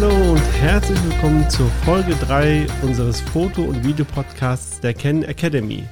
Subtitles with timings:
[0.00, 5.82] Hallo und herzlich willkommen zur Folge 3 unseres Foto- und Videopodcasts der Ken Academy.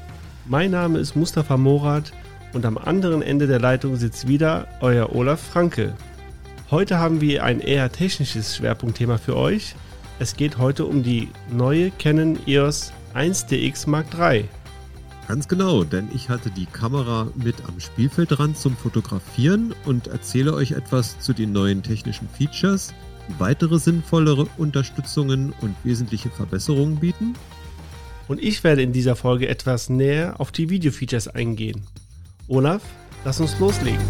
[0.44, 2.12] Mein Name ist Mustafa Morat
[2.53, 5.92] und am anderen Ende der Leitung sitzt wieder euer Olaf Franke.
[6.71, 9.74] Heute haben wir ein eher technisches Schwerpunktthema für euch.
[10.21, 14.45] Es geht heute um die neue Canon EOS 1DX Mark III.
[15.27, 20.70] Ganz genau, denn ich hatte die Kamera mit am Spielfeldrand zum Fotografieren und erzähle euch
[20.70, 22.95] etwas zu den neuen technischen Features,
[23.28, 27.34] die weitere sinnvollere Unterstützungen und wesentliche Verbesserungen bieten.
[28.28, 31.82] Und ich werde in dieser Folge etwas näher auf die Video-Features eingehen.
[32.48, 32.82] Olaf,
[33.24, 34.04] lass uns loslegen.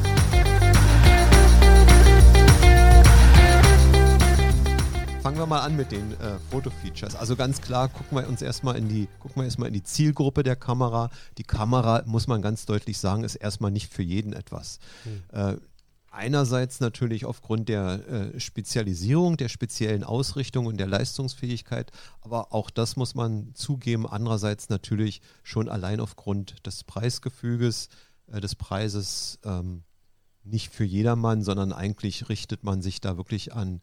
[5.27, 7.17] fangen wir mal an mit den äh, Foto-Features.
[7.17, 10.45] Also ganz klar, gucken wir uns erstmal in die, gucken wir erstmal in die Zielgruppe
[10.45, 11.11] der Kamera.
[11.37, 14.79] Die Kamera, muss man ganz deutlich sagen, ist erstmal nicht für jeden etwas.
[15.03, 15.23] Hm.
[15.33, 15.57] Äh,
[16.17, 21.93] einerseits natürlich aufgrund der äh, Spezialisierung, der speziellen Ausrichtung und der Leistungsfähigkeit,
[22.23, 24.07] aber auch das muss man zugeben.
[24.07, 27.89] Andererseits natürlich schon allein aufgrund des Preisgefüges,
[28.33, 29.83] äh, des Preises ähm,
[30.43, 33.83] nicht für jedermann, sondern eigentlich richtet man sich da wirklich an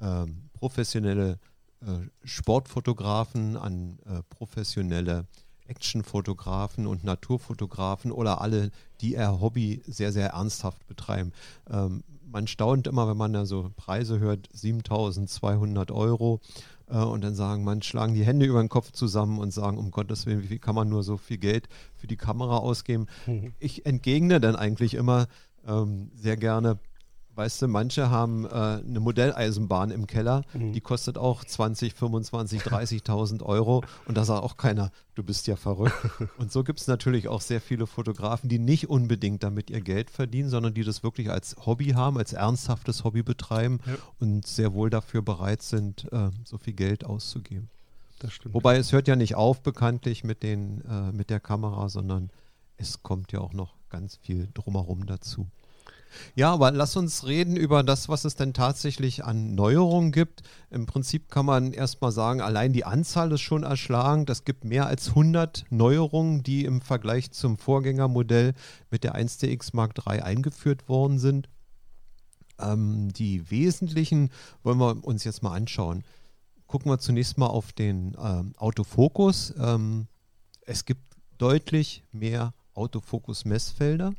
[0.00, 1.38] ähm, professionelle
[1.82, 5.26] äh, Sportfotografen, an äh, professionelle
[5.74, 11.32] Actionfotografen und Naturfotografen oder alle, die ihr Hobby sehr, sehr ernsthaft betreiben.
[11.70, 16.40] Ähm, man staunt immer, wenn man da so Preise hört, 7200 Euro.
[16.88, 19.90] Äh, und dann sagen man, schlagen die Hände über den Kopf zusammen und sagen, um
[19.90, 23.06] Gottes Willen, wie viel kann man nur so viel Geld für die Kamera ausgeben?
[23.26, 23.52] Mhm.
[23.58, 25.26] Ich entgegne dann eigentlich immer
[25.66, 26.78] ähm, sehr gerne,
[27.36, 30.72] Weißt du, manche haben äh, eine Modelleisenbahn im Keller, mhm.
[30.72, 35.56] die kostet auch 20, 25, 30.000 Euro und da sagt auch keiner, du bist ja
[35.56, 35.94] verrückt.
[36.38, 40.10] und so gibt es natürlich auch sehr viele Fotografen, die nicht unbedingt damit ihr Geld
[40.10, 43.94] verdienen, sondern die das wirklich als Hobby haben, als ernsthaftes Hobby betreiben ja.
[44.20, 47.68] und sehr wohl dafür bereit sind, äh, so viel Geld auszugeben.
[48.52, 52.30] Wobei es hört ja nicht auf bekanntlich mit, den, äh, mit der Kamera, sondern
[52.76, 55.48] es kommt ja auch noch ganz viel drumherum dazu.
[56.34, 60.42] Ja, aber lass uns reden über das, was es denn tatsächlich an Neuerungen gibt.
[60.70, 64.30] Im Prinzip kann man erstmal sagen, allein die Anzahl ist schon erschlagend.
[64.30, 68.54] Es gibt mehr als 100 Neuerungen, die im Vergleich zum Vorgängermodell
[68.90, 71.48] mit der 1DX Mark III eingeführt worden sind.
[72.58, 74.30] Ähm, die wesentlichen
[74.62, 76.04] wollen wir uns jetzt mal anschauen.
[76.66, 79.54] Gucken wir zunächst mal auf den ähm, Autofokus.
[79.58, 80.06] Ähm,
[80.66, 81.02] es gibt
[81.38, 84.14] deutlich mehr Autofokus-Messfelder.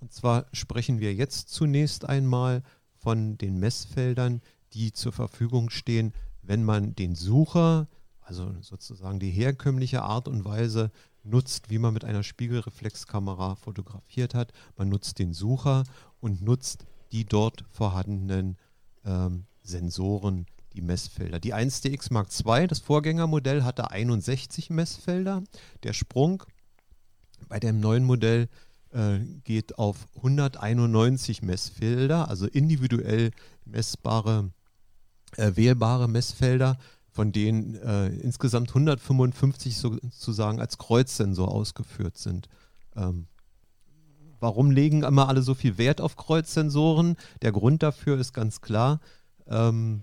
[0.00, 2.62] Und zwar sprechen wir jetzt zunächst einmal
[2.96, 4.40] von den Messfeldern,
[4.72, 6.12] die zur Verfügung stehen,
[6.42, 7.88] wenn man den Sucher,
[8.20, 10.90] also sozusagen die herkömmliche Art und Weise
[11.22, 14.52] nutzt, wie man mit einer Spiegelreflexkamera fotografiert hat.
[14.76, 15.84] Man nutzt den Sucher
[16.20, 18.56] und nutzt die dort vorhandenen
[19.04, 21.40] ähm, Sensoren, die Messfelder.
[21.40, 25.42] Die 1DX Mark II, das Vorgängermodell, hatte 61 Messfelder.
[25.82, 26.44] Der Sprung
[27.48, 28.48] bei dem neuen Modell
[29.44, 33.30] geht auf 191 Messfelder, also individuell
[33.64, 34.50] messbare,
[35.36, 36.78] äh, wählbare Messfelder,
[37.10, 42.48] von denen äh, insgesamt 155 sozusagen als Kreuzsensor ausgeführt sind.
[42.96, 43.26] Ähm,
[44.38, 47.16] warum legen immer alle so viel Wert auf Kreuzsensoren?
[47.42, 49.00] Der Grund dafür ist ganz klar.
[49.46, 50.02] Ähm,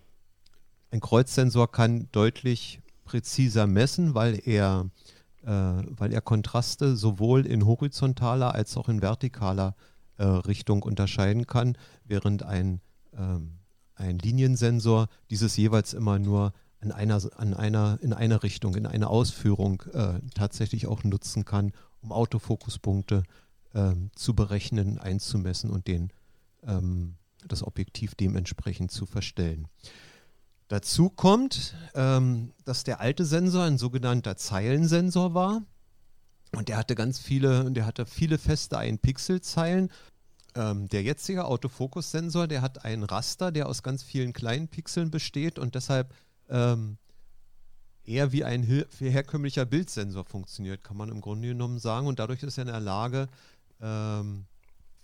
[0.91, 5.06] ein Kreuzsensor kann deutlich präziser messen, weil er äh,
[5.51, 9.75] weil er Kontraste sowohl in horizontaler als auch in vertikaler
[10.17, 12.81] äh, Richtung unterscheiden kann, während ein,
[13.15, 13.59] ähm,
[13.95, 19.07] ein Liniensensor dieses jeweils immer nur an einer, an einer, in eine Richtung, in eine
[19.07, 21.71] Ausführung äh, tatsächlich auch nutzen kann,
[22.01, 23.23] um Autofokuspunkte
[23.73, 26.11] ähm, zu berechnen, einzumessen und den,
[26.63, 27.15] ähm,
[27.47, 29.67] das Objektiv dementsprechend zu verstellen.
[30.67, 35.61] Dazu kommt, ähm, dass der alte Sensor ein sogenannter Zeilensensor war.
[36.55, 39.91] Und der hatte ganz viele, der hatte viele feste 1-Pixel-Zeilen.
[40.55, 45.59] Ähm, der jetzige Autofokus-Sensor, der hat einen Raster, der aus ganz vielen kleinen Pixeln besteht
[45.59, 46.13] und deshalb
[46.49, 46.97] ähm,
[48.03, 52.07] eher wie ein herkömmlicher Bildsensor funktioniert, kann man im Grunde genommen sagen.
[52.07, 53.27] Und dadurch ist er in der Lage,
[53.81, 54.45] ähm,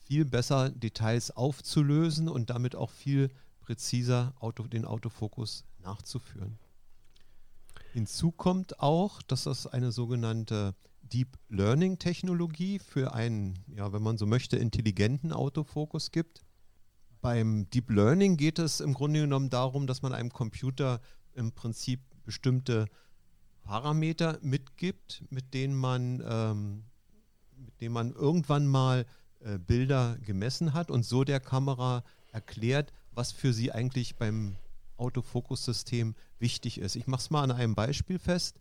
[0.05, 3.29] viel besser Details aufzulösen und damit auch viel
[3.63, 6.59] präziser Auto, den Autofokus nachzuführen.
[7.93, 14.17] Hinzu kommt auch, dass es eine sogenannte Deep Learning Technologie für einen, ja, wenn man
[14.17, 16.41] so möchte, intelligenten Autofokus gibt.
[17.21, 21.01] Beim Deep Learning geht es im Grunde genommen darum, dass man einem Computer
[21.33, 22.87] im Prinzip bestimmte
[23.61, 26.83] Parameter mitgibt, mit denen man, ähm,
[27.55, 29.05] mit denen man irgendwann mal
[29.39, 34.55] äh, Bilder gemessen hat und so der Kamera erklärt, was für sie eigentlich beim
[34.97, 36.95] Autofokussystem wichtig ist.
[36.95, 38.57] Ich mache es mal an einem Beispiel fest.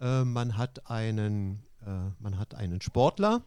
[0.00, 3.42] Äh, man, hat einen, äh, man hat einen Sportler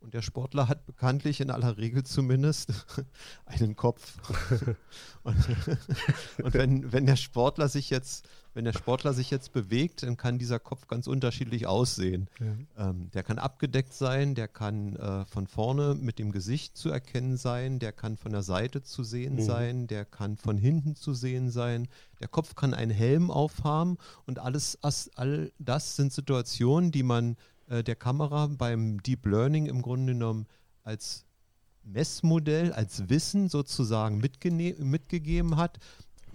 [0.00, 2.86] und der Sportler hat bekanntlich in aller Regel zumindest
[3.46, 4.14] einen Kopf.
[5.22, 5.36] und,
[6.42, 10.38] und wenn, wenn der Sportler sich jetzt wenn der Sportler sich jetzt bewegt, dann kann
[10.38, 12.26] dieser Kopf ganz unterschiedlich aussehen.
[12.40, 12.88] Ja.
[12.88, 17.36] Ähm, der kann abgedeckt sein, der kann äh, von vorne mit dem Gesicht zu erkennen
[17.36, 19.42] sein, der kann von der Seite zu sehen mhm.
[19.42, 21.86] sein, der kann von hinten zu sehen sein.
[22.18, 24.78] Der Kopf kann einen Helm aufhaben und alles,
[25.16, 27.36] all das sind Situationen, die man
[27.68, 30.46] äh, der Kamera beim Deep Learning im Grunde genommen
[30.82, 31.26] als
[31.84, 35.78] Messmodell, als Wissen sozusagen mitgegeben hat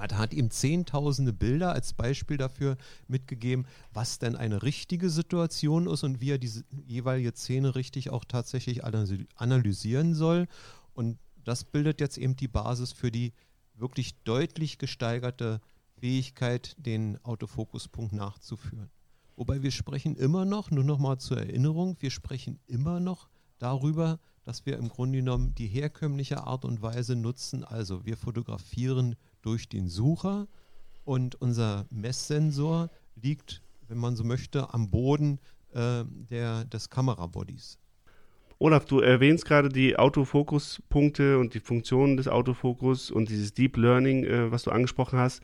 [0.02, 2.76] man hat ihm zehntausende Bilder als Beispiel dafür
[3.08, 8.26] mitgegeben, was denn eine richtige Situation ist und wie er diese jeweilige Szene richtig auch
[8.26, 10.48] tatsächlich analysieren soll.
[10.96, 13.34] Und das bildet jetzt eben die Basis für die
[13.76, 15.62] wirklich deutlich gesteigerte
[16.00, 18.90] Fähigkeit, den Autofokuspunkt nachzuführen.
[19.36, 24.20] Wobei wir sprechen immer noch, nur noch mal zur Erinnerung, wir sprechen immer noch darüber,
[24.44, 27.64] dass wir im Grunde genommen die herkömmliche Art und Weise nutzen.
[27.64, 30.48] Also wir fotografieren durch den Sucher
[31.04, 35.40] und unser Messsensor liegt, wenn man so möchte, am Boden
[35.74, 37.78] äh, der, des Kamerabodies.
[38.60, 44.24] Olaf, du erwähnst gerade die Autofokuspunkte und die Funktionen des Autofokus und dieses Deep Learning,
[44.24, 45.42] äh, was du angesprochen hast.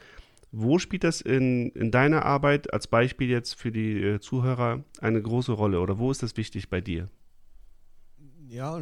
[0.51, 5.21] Wo spielt das in, in deiner Arbeit als Beispiel jetzt für die äh, Zuhörer eine
[5.21, 7.09] große Rolle oder wo ist das wichtig bei dir?
[8.49, 8.79] Ja,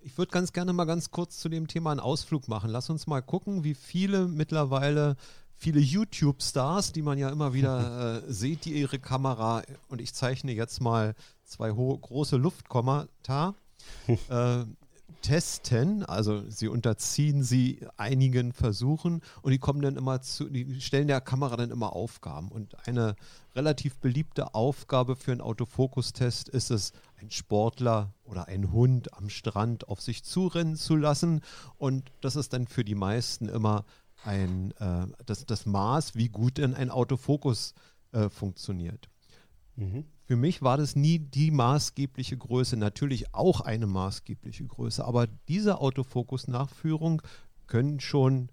[0.00, 2.70] ich würde ganz gerne mal ganz kurz zu dem Thema einen Ausflug machen.
[2.70, 5.16] Lass uns mal gucken, wie viele mittlerweile,
[5.54, 10.52] viele YouTube-Stars, die man ja immer wieder äh, sieht, die ihre Kamera, und ich zeichne
[10.52, 11.14] jetzt mal
[11.44, 13.54] zwei große Luftkommata,
[14.06, 14.64] äh,
[15.26, 16.04] testen.
[16.04, 21.20] Also sie unterziehen sie einigen Versuchen und die kommen dann immer zu, die stellen der
[21.20, 22.48] Kamera dann immer Aufgaben.
[22.48, 23.16] Und eine
[23.56, 29.88] relativ beliebte Aufgabe für einen Autofokustest ist es, einen Sportler oder einen Hund am Strand
[29.88, 31.40] auf sich zurennen zu lassen.
[31.76, 33.84] Und das ist dann für die meisten immer
[34.22, 37.74] ein, äh, das, das Maß, wie gut denn ein Autofokus
[38.12, 39.08] äh, funktioniert.
[39.74, 40.04] Mhm.
[40.26, 45.80] Für mich war das nie die maßgebliche Größe, natürlich auch eine maßgebliche Größe, aber diese
[45.80, 47.22] Autofokus-Nachführung
[47.68, 48.50] können schon,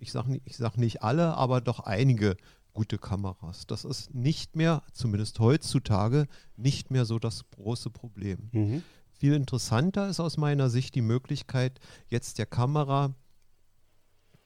[0.00, 2.36] ich sage nicht, sag nicht alle, aber doch einige
[2.72, 3.68] gute Kameras.
[3.68, 6.26] Das ist nicht mehr, zumindest heutzutage,
[6.56, 8.50] nicht mehr so das große Problem.
[8.50, 8.82] Mhm.
[9.12, 11.78] Viel interessanter ist aus meiner Sicht die Möglichkeit,
[12.08, 13.14] jetzt der Kamera,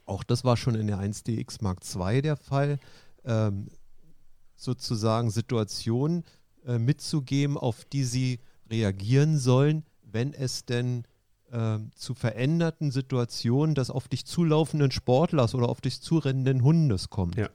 [0.05, 2.79] auch das war schon in der 1DX Mark II der Fall,
[3.25, 3.69] ähm,
[4.59, 6.25] sozusagen Situationen
[6.67, 11.05] äh, mitzugeben, auf die sie reagieren sollen, wenn es denn
[11.51, 17.37] äh, zu veränderten Situationen des auf dich zulaufenden Sportlers oder auf dich zurennenden Hundes kommt.
[17.37, 17.49] Ja.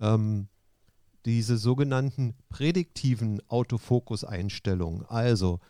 [0.00, 0.48] Ähm,
[1.24, 5.04] diese sogenannten prädiktiven Autofokus-Einstellungen.
[5.06, 5.60] Also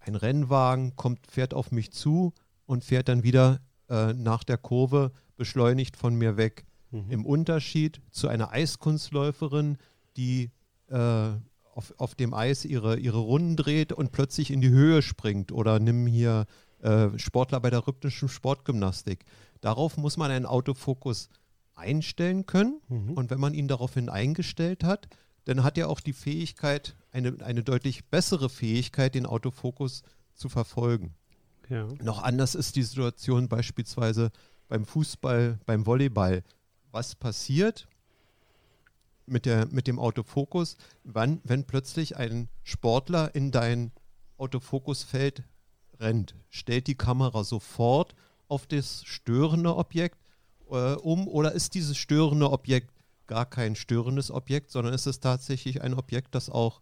[0.00, 2.34] ein Rennwagen kommt, fährt auf mich zu
[2.66, 6.64] und fährt dann wieder äh, nach der Kurve beschleunigt von mir weg.
[6.90, 7.10] Mhm.
[7.10, 9.78] Im Unterschied zu einer Eiskunstläuferin,
[10.16, 10.50] die
[10.88, 11.30] äh,
[11.74, 15.52] auf, auf dem Eis ihre, ihre Runden dreht und plötzlich in die Höhe springt.
[15.52, 16.46] Oder nimm hier
[16.80, 19.24] äh, Sportler bei der rhythmischen Sportgymnastik.
[19.60, 21.28] Darauf muss man einen Autofokus
[21.74, 22.80] einstellen können.
[22.88, 23.12] Mhm.
[23.12, 25.08] Und wenn man ihn daraufhin eingestellt hat,
[25.44, 30.02] dann hat er auch die Fähigkeit, eine, eine deutlich bessere Fähigkeit, den Autofokus
[30.34, 31.14] zu verfolgen.
[31.68, 31.88] Ja.
[32.02, 34.30] Noch anders ist die Situation beispielsweise
[34.68, 36.42] beim Fußball, beim Volleyball.
[36.90, 37.88] Was passiert,
[39.26, 43.92] mit, der, mit dem Autofokus, wann, wenn plötzlich ein Sportler in dein
[44.36, 45.44] Autofokusfeld
[45.98, 48.14] rennt, stellt die Kamera sofort
[48.48, 50.18] auf das störende Objekt
[50.70, 52.90] äh, um oder ist dieses störende Objekt
[53.26, 56.80] gar kein störendes Objekt, sondern ist es tatsächlich ein Objekt, das auch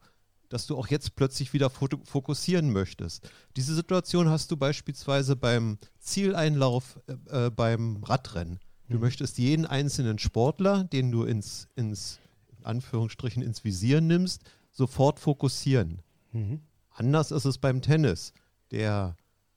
[0.51, 3.31] dass du auch jetzt plötzlich wieder fokussieren möchtest.
[3.57, 8.59] Diese Situation hast du beispielsweise beim Zieleinlauf äh, äh beim Radrennen.
[8.89, 9.03] Du mhm.
[9.03, 12.19] möchtest jeden einzelnen Sportler, den du ins, ins
[12.65, 16.03] Anführungsstrichen ins Visier nimmst, sofort fokussieren.
[16.33, 16.61] Mhm.
[16.91, 18.33] Anders ist es beim Tennis.
[18.71, 19.17] Der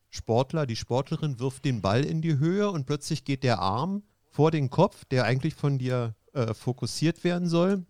[0.10, 4.52] Sportler, die Sportlerin wirft den Ball in die Höhe und plötzlich geht der Arm vor
[4.52, 7.86] den Kopf, der eigentlich von dir äh, fokussiert werden soll.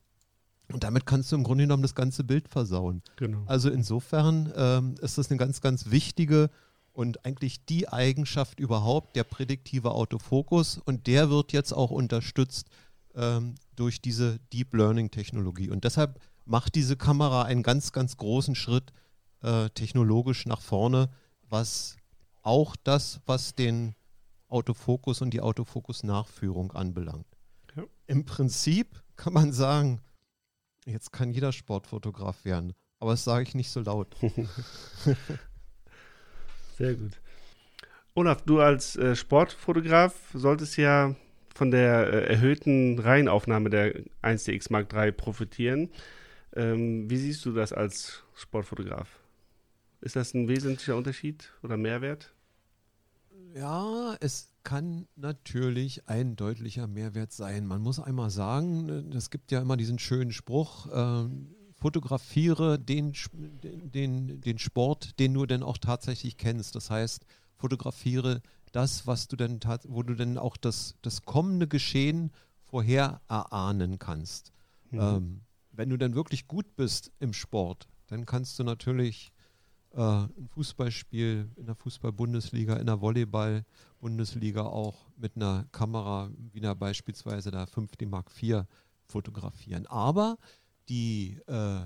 [0.72, 3.01] Und damit kannst du im Grunde genommen das ganze Bild versauen.
[3.17, 3.43] Genau.
[3.46, 6.50] Also insofern ähm, ist das eine ganz, ganz wichtige
[6.93, 10.79] und eigentlich die Eigenschaft überhaupt, der prädiktive Autofokus.
[10.84, 12.70] Und der wird jetzt auch unterstützt
[13.15, 15.70] ähm, durch diese Deep Learning Technologie.
[15.70, 18.91] Und deshalb macht diese Kamera einen ganz, ganz großen Schritt
[19.41, 21.10] äh, technologisch nach vorne,
[21.50, 21.98] was
[22.41, 23.96] auch das, was den
[24.50, 27.25] Autofokus und die Autofokus-Nachführung anbelangt.
[28.05, 30.01] Im Prinzip kann man sagen,
[30.86, 32.74] jetzt kann jeder Sportfotograf werden.
[33.00, 34.15] Aber das sage ich nicht so laut.
[36.77, 37.20] Sehr gut.
[38.15, 41.15] Olaf, du als äh, Sportfotograf solltest ja
[41.53, 45.89] von der äh, erhöhten Reihenaufnahme der 1DX Mark III profitieren.
[46.55, 49.19] Ähm, wie siehst du das als Sportfotograf?
[50.01, 52.33] Ist das ein wesentlicher Unterschied oder Mehrwert?
[53.55, 57.65] Ja, es kann natürlich ein deutlicher Mehrwert sein.
[57.65, 61.29] Man muss einmal sagen, es gibt ja immer diesen schönen Spruch, äh,
[61.75, 63.13] fotografiere den,
[63.62, 66.75] den, den Sport, den du denn auch tatsächlich kennst.
[66.75, 68.41] Das heißt, fotografiere
[68.72, 72.31] das, was du denn wo du denn auch das, das kommende Geschehen
[72.65, 74.51] vorher erahnen kannst.
[74.89, 75.00] Mhm.
[75.00, 75.41] Ähm,
[75.72, 79.31] wenn du dann wirklich gut bist im Sport, dann kannst du natürlich
[79.91, 86.75] äh, ein Fußballspiel in der Fußball-Bundesliga, in der Volleyball-Bundesliga auch mit einer Kamera, wie einer
[86.75, 88.63] beispielsweise der 5D Mark IV
[89.05, 89.86] fotografieren.
[89.88, 90.38] Aber
[90.89, 91.81] die äh,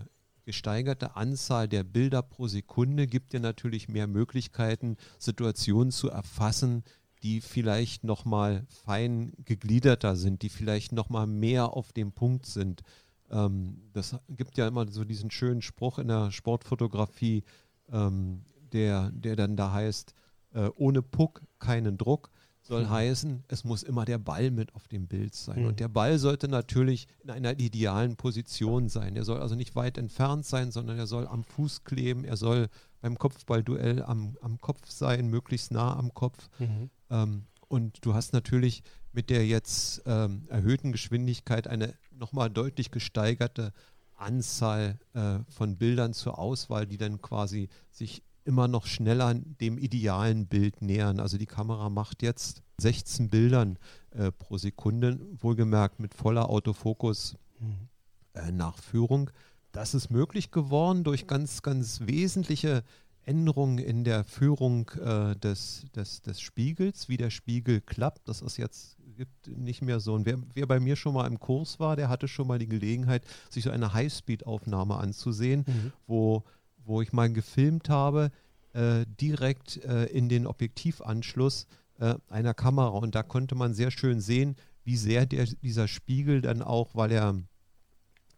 [0.47, 6.85] gesteigerte Anzahl der Bilder pro Sekunde gibt dir natürlich mehr Möglichkeiten, Situationen zu erfassen,
[7.21, 12.81] die vielleicht nochmal fein gegliederter sind, die vielleicht nochmal mehr auf dem Punkt sind.
[13.29, 17.43] Ähm, das gibt ja immer so diesen schönen Spruch in der Sportfotografie,
[17.91, 20.13] ähm, der, der dann da heißt,
[20.53, 22.31] äh, ohne Puck keinen Druck
[22.67, 22.89] soll mhm.
[22.89, 25.61] heißen, es muss immer der Ball mit auf dem Bild sein.
[25.61, 25.67] Mhm.
[25.67, 29.15] Und der Ball sollte natürlich in einer idealen Position sein.
[29.15, 32.67] Er soll also nicht weit entfernt sein, sondern er soll am Fuß kleben, er soll
[33.01, 36.49] beim Kopfballduell am, am Kopf sein, möglichst nah am Kopf.
[36.59, 36.89] Mhm.
[37.09, 43.73] Ähm, und du hast natürlich mit der jetzt ähm, erhöhten Geschwindigkeit eine nochmal deutlich gesteigerte
[44.15, 50.47] Anzahl äh, von Bildern zur Auswahl, die dann quasi sich immer noch schneller dem idealen
[50.47, 51.19] Bild nähern.
[51.19, 53.77] Also die Kamera macht jetzt 16 Bildern
[54.11, 57.89] äh, pro Sekunde, wohlgemerkt mit voller Autofokus mhm.
[58.33, 59.29] äh, Nachführung.
[59.71, 62.83] Das ist möglich geworden durch ganz, ganz wesentliche
[63.23, 68.29] Änderungen in der Führung äh, des, des, des Spiegels, wie der Spiegel klappt.
[68.29, 70.13] Das ist jetzt gibt nicht mehr so.
[70.13, 72.67] Und wer, wer, bei mir schon mal im Kurs war, der hatte schon mal die
[72.67, 75.91] Gelegenheit, sich so eine Highspeed-Aufnahme anzusehen, mhm.
[76.05, 76.43] wo
[76.87, 78.31] wo ich mal gefilmt habe,
[78.73, 81.67] äh, direkt äh, in den Objektivanschluss
[81.99, 82.89] äh, einer Kamera.
[82.89, 87.11] Und da konnte man sehr schön sehen, wie sehr der, dieser Spiegel dann auch, weil
[87.11, 87.35] er,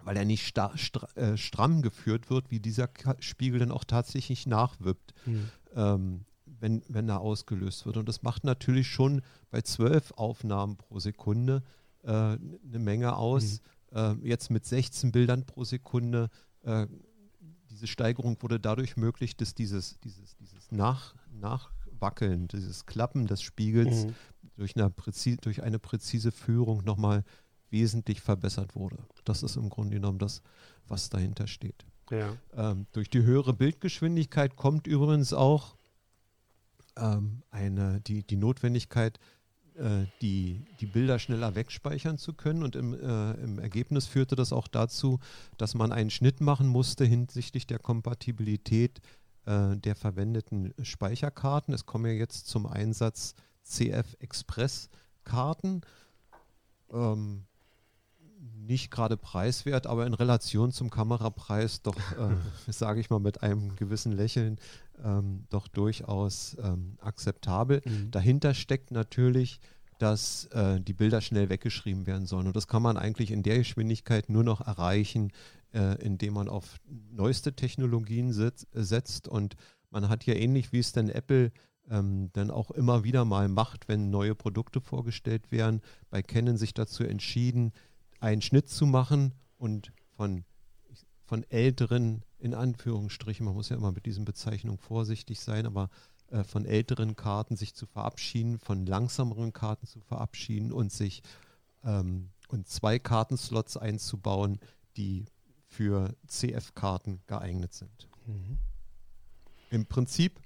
[0.04, 0.74] weil er nicht stra
[1.16, 5.14] äh, stramm geführt wird, wie dieser Ka Spiegel dann auch tatsächlich nachwippt.
[5.26, 5.50] Mhm.
[5.76, 6.26] Ähm,
[6.62, 7.96] wenn, wenn er ausgelöst wird.
[7.96, 11.64] Und das macht natürlich schon bei zwölf Aufnahmen pro Sekunde
[12.04, 13.62] äh, eine Menge aus.
[13.62, 14.22] Mhm.
[14.22, 16.30] Jetzt mit 16 Bildern pro Sekunde
[17.80, 24.06] diese Steigerung wurde dadurch möglich, dass dieses, dieses, dieses Nach, Nachwackeln, dieses Klappen des Spiegels
[24.06, 24.16] mhm.
[24.58, 27.24] durch, eine präzise, durch eine präzise Führung nochmal
[27.70, 28.98] wesentlich verbessert wurde.
[29.24, 30.42] Das ist im Grunde genommen das,
[30.88, 31.86] was dahinter steht.
[32.12, 32.36] Ja.
[32.54, 35.78] Ähm, durch die höhere Bildgeschwindigkeit kommt übrigens auch
[36.98, 39.20] ähm, eine, die, die Notwendigkeit,
[40.22, 42.64] die, die Bilder schneller wegspeichern zu können.
[42.64, 45.20] Und im, äh, im Ergebnis führte das auch dazu,
[45.58, 49.00] dass man einen Schnitt machen musste hinsichtlich der Kompatibilität
[49.46, 51.74] äh, der verwendeten Speicherkarten.
[51.74, 54.90] Es kommen ja jetzt zum Einsatz CF Express
[55.24, 55.82] Karten.
[56.92, 57.46] Ähm,
[58.70, 61.96] nicht gerade preiswert, aber in Relation zum Kamerapreis doch,
[62.68, 64.58] äh, sage ich mal mit einem gewissen Lächeln,
[65.04, 67.82] ähm, doch durchaus ähm, akzeptabel.
[67.84, 68.12] Mhm.
[68.12, 69.60] Dahinter steckt natürlich,
[69.98, 72.48] dass äh, die Bilder schnell weggeschrieben werden sollen.
[72.48, 75.32] Und das kann man eigentlich in der Geschwindigkeit nur noch erreichen,
[75.74, 76.78] äh, indem man auf
[77.12, 79.28] neueste Technologien sitz, setzt.
[79.28, 79.56] Und
[79.90, 81.52] man hat ja ähnlich wie es denn Apple
[81.90, 86.74] ähm, dann auch immer wieder mal macht, wenn neue Produkte vorgestellt werden, bei Canon sich
[86.74, 87.74] dazu entschieden,
[88.20, 90.44] einen Schnitt zu machen und von,
[91.26, 95.90] von älteren, in Anführungsstrichen, man muss ja immer mit diesen Bezeichnungen vorsichtig sein, aber
[96.32, 101.22] äh, von älteren Karten sich zu verabschieden, von langsameren Karten zu verabschieden und sich
[101.84, 104.60] ähm, und zwei Kartenslots einzubauen,
[104.98, 105.26] die
[105.68, 108.10] für CF-Karten geeignet sind.
[108.26, 108.58] Mhm.
[109.70, 110.40] Im Prinzip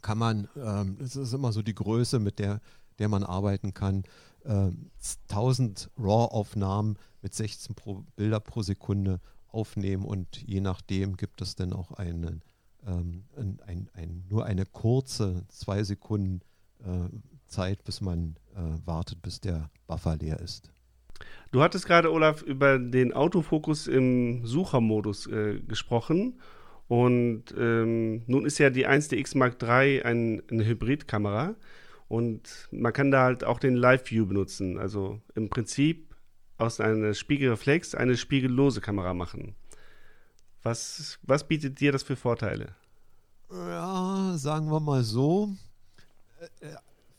[0.00, 2.60] kann man, ähm, es ist immer so die Größe, mit der,
[2.98, 4.04] der man arbeiten kann,
[4.48, 11.54] 1000 ähm, RAW-Aufnahmen mit 16 pro Bilder pro Sekunde aufnehmen und je nachdem gibt es
[11.56, 12.42] dann auch einen,
[12.86, 16.40] ähm, ein, ein, ein, nur eine kurze, zwei Sekunden
[16.80, 17.08] äh,
[17.46, 20.70] Zeit, bis man äh, wartet, bis der Buffer leer ist.
[21.50, 26.40] Du hattest gerade, Olaf, über den Autofokus im Suchermodus äh, gesprochen.
[26.88, 31.54] Und ähm, nun ist ja die 1DX Mark III ein, eine Hybridkamera.
[32.08, 34.78] Und man kann da halt auch den Live View benutzen.
[34.78, 36.14] Also im Prinzip
[36.56, 39.54] aus einer Spiegelreflex eine spiegellose Kamera machen.
[40.62, 42.74] Was, was bietet dir das für Vorteile?
[43.50, 45.50] Ja, sagen wir mal so.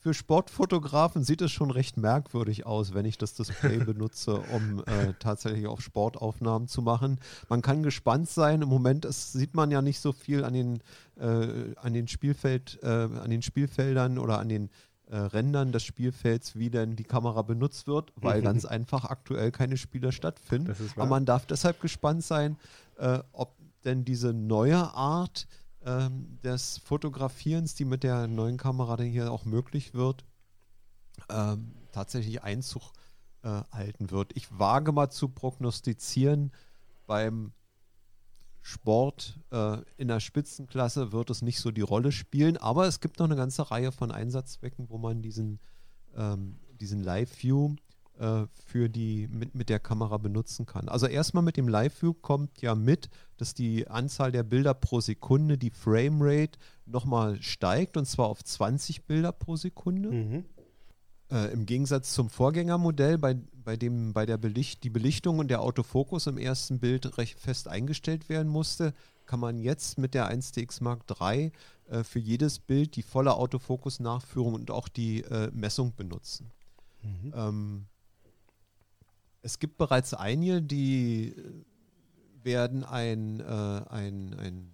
[0.01, 5.13] Für Sportfotografen sieht es schon recht merkwürdig aus, wenn ich das Display benutze, um äh,
[5.19, 7.19] tatsächlich auch Sportaufnahmen zu machen.
[7.49, 8.61] Man kann gespannt sein.
[8.61, 10.79] Im Moment ist, sieht man ja nicht so viel an den,
[11.19, 14.69] äh, an den, Spielfeld, äh, an den Spielfeldern oder an den
[15.07, 19.75] äh, Rändern des Spielfelds, wie denn die Kamera benutzt wird, weil ganz einfach aktuell keine
[19.75, 20.73] Spiele stattfinden.
[20.95, 22.57] Aber man darf deshalb gespannt sein,
[22.97, 23.53] äh, ob
[23.85, 25.47] denn diese neue Art
[25.85, 30.25] ähm, des Fotografierens, die mit der neuen Kamera dann hier auch möglich wird,
[31.29, 32.93] ähm, tatsächlich Einzug
[33.43, 34.35] äh, halten wird.
[34.35, 36.51] Ich wage mal zu prognostizieren,
[37.07, 37.53] beim
[38.61, 43.19] Sport äh, in der Spitzenklasse wird es nicht so die Rolle spielen, aber es gibt
[43.19, 45.59] noch eine ganze Reihe von Einsatzzwecken, wo man diesen,
[46.15, 47.75] ähm, diesen Live-View
[48.19, 50.89] äh, für die mit, mit der Kamera benutzen kann.
[50.89, 55.57] Also erstmal mit dem Live-View kommt ja mit, dass die Anzahl der Bilder pro Sekunde,
[55.57, 60.11] die Framerate, nochmal steigt und zwar auf 20 Bilder pro Sekunde.
[60.11, 60.45] Mhm.
[61.31, 65.61] Äh, Im Gegensatz zum Vorgängermodell, bei, bei dem bei der Belicht, die Belichtung und der
[65.61, 68.93] Autofokus im ersten Bild recht fest eingestellt werden musste,
[69.27, 71.51] kann man jetzt mit der 1DX Mark III
[71.87, 76.51] äh, für jedes Bild die volle Autofokus-Nachführung und auch die äh, Messung benutzen.
[77.03, 77.33] Mhm.
[77.35, 77.85] Ähm,
[79.41, 81.63] es gibt bereits einige, die äh,
[82.43, 84.71] werden ein, äh, ein, ein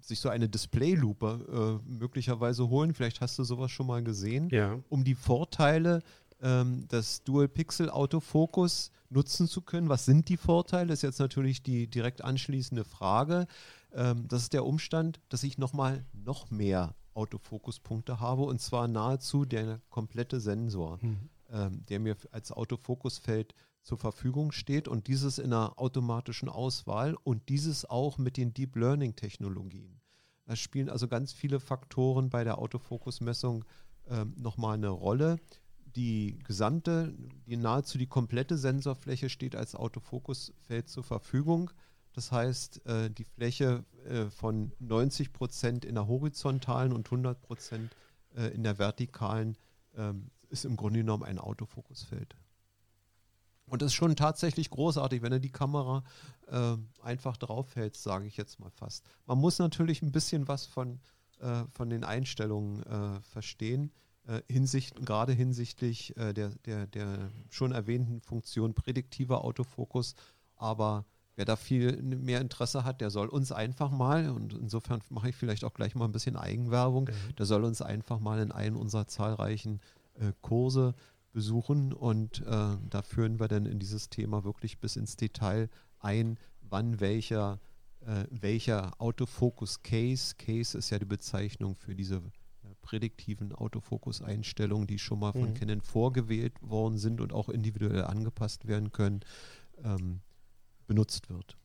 [0.00, 2.94] sich so eine Displaylupe äh, möglicherweise holen.
[2.94, 4.78] Vielleicht hast du sowas schon mal gesehen, ja.
[4.88, 6.02] um die Vorteile
[6.42, 9.88] ähm, des Dual-Pixel-Autofokus nutzen zu können.
[9.88, 10.88] Was sind die Vorteile?
[10.88, 13.46] Das ist jetzt natürlich die direkt anschließende Frage.
[13.92, 19.44] Ähm, das ist der Umstand, dass ich nochmal noch mehr Autofokuspunkte habe und zwar nahezu
[19.44, 20.98] der komplette Sensor.
[21.02, 27.48] Mhm der mir als Autofokusfeld zur Verfügung steht und dieses in einer automatischen Auswahl und
[27.48, 30.00] dieses auch mit den Deep Learning Technologien.
[30.46, 33.64] Da spielen also ganz viele Faktoren bei der Autofokusmessung
[34.08, 35.38] ähm, nochmal eine Rolle.
[35.96, 37.14] Die gesamte,
[37.46, 41.70] die nahezu die komplette Sensorfläche steht als Autofokusfeld zur Verfügung.
[42.12, 47.94] Das heißt, äh, die Fläche äh, von 90 Prozent in der horizontalen und 100 Prozent
[48.34, 49.56] äh, in der vertikalen
[49.96, 52.36] ähm, ist im Grunde genommen ein Autofokusfeld.
[53.70, 56.02] Und das ist schon tatsächlich großartig, wenn du die Kamera
[56.48, 59.04] äh, einfach draufhältst, sage ich jetzt mal fast.
[59.26, 60.98] Man muss natürlich ein bisschen was von,
[61.40, 63.92] äh, von den Einstellungen äh, verstehen,
[64.26, 70.14] äh, hinsicht, gerade hinsichtlich äh, der, der, der schon erwähnten Funktion prädiktiver Autofokus.
[70.56, 71.04] Aber
[71.36, 75.36] wer da viel mehr Interesse hat, der soll uns einfach mal, und insofern mache ich
[75.36, 77.36] vielleicht auch gleich mal ein bisschen Eigenwerbung, mhm.
[77.36, 79.99] der soll uns einfach mal in einen unserer zahlreichen äh,
[80.40, 80.94] Kurse
[81.32, 85.68] besuchen und äh, da führen wir dann in dieses Thema wirklich bis ins Detail
[86.00, 87.60] ein, wann welcher,
[88.00, 92.20] äh, welcher Autofokus-Case, Case ist ja die Bezeichnung für diese äh,
[92.82, 95.54] prädiktiven Autofokus-Einstellungen, die schon mal von mhm.
[95.54, 99.20] Canon vorgewählt worden sind und auch individuell angepasst werden können,
[99.84, 100.20] ähm,
[100.86, 101.59] benutzt wird.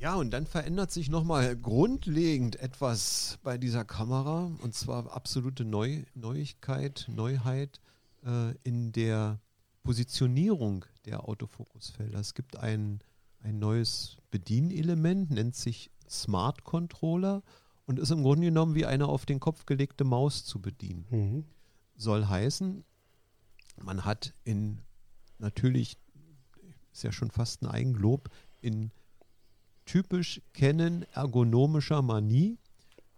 [0.00, 6.04] Ja, und dann verändert sich nochmal grundlegend etwas bei dieser Kamera und zwar absolute Neu
[6.14, 7.80] Neuigkeit, Neuheit
[8.24, 9.40] äh, in der
[9.82, 12.18] Positionierung der Autofokusfelder.
[12.20, 13.00] Es gibt ein,
[13.40, 17.42] ein neues Bedienelement, nennt sich Smart Controller
[17.86, 21.06] und ist im Grunde genommen wie eine auf den Kopf gelegte Maus zu bedienen.
[21.10, 21.44] Mhm.
[21.96, 22.84] Soll heißen,
[23.82, 24.78] man hat in
[25.38, 25.96] natürlich,
[26.92, 28.30] ist ja schon fast ein Eigenlob,
[28.60, 28.92] in
[29.88, 32.58] typisch Canon ergonomischer Manie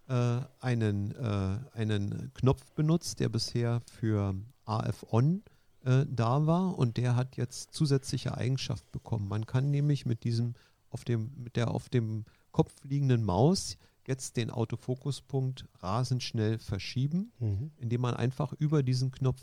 [0.07, 5.43] äh, einen, äh, einen Knopf benutzt, der bisher für AF-On
[5.83, 9.27] äh, da war und der hat jetzt zusätzliche Eigenschaft bekommen.
[9.27, 10.53] Man kann nämlich mit diesem
[10.89, 17.31] auf dem, mit der auf dem Kopf liegenden Maus jetzt den Autofokuspunkt rasend schnell verschieben,
[17.39, 17.71] mhm.
[17.77, 19.41] indem man einfach über diesen Knopf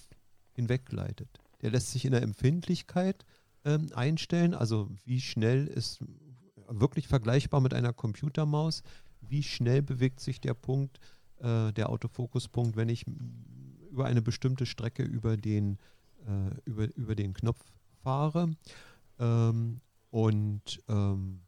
[0.52, 1.28] hinweggleitet.
[1.60, 3.24] Der lässt sich in der Empfindlichkeit
[3.64, 6.00] ähm, einstellen, also wie schnell ist
[6.68, 8.82] wirklich vergleichbar mit einer Computermaus.
[9.20, 11.00] Wie schnell bewegt sich der Punkt,
[11.38, 13.04] äh, der Autofokuspunkt, wenn ich
[13.90, 15.78] über eine bestimmte Strecke über den,
[16.26, 17.60] äh, über, über den Knopf
[18.02, 18.50] fahre?
[19.18, 21.40] Ähm, und ähm,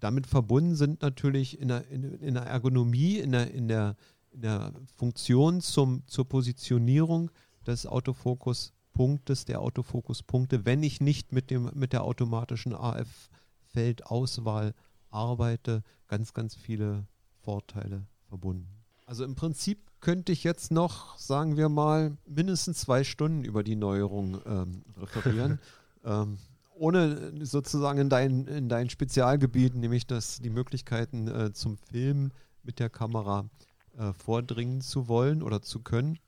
[0.00, 3.96] damit verbunden sind natürlich in der, in, in der Ergonomie, in der, in der,
[4.30, 7.30] in der Funktion zum, zur Positionierung
[7.66, 13.30] des Autofokuspunktes, der Autofokuspunkte, wenn ich nicht mit, dem, mit der automatischen AF
[13.72, 14.74] Feldauswahl
[15.10, 17.06] arbeite, ganz, ganz viele
[17.40, 18.68] Vorteile verbunden.
[19.06, 23.76] Also im Prinzip könnte ich jetzt noch, sagen wir mal, mindestens zwei Stunden über die
[23.76, 25.58] Neuerung ähm, referieren.
[26.04, 26.38] ähm,
[26.74, 32.78] ohne sozusagen in dein, in dein Spezialgebiet, nämlich das, die Möglichkeiten äh, zum Filmen mit
[32.78, 33.48] der Kamera
[33.96, 36.18] äh, vordringen zu wollen oder zu können.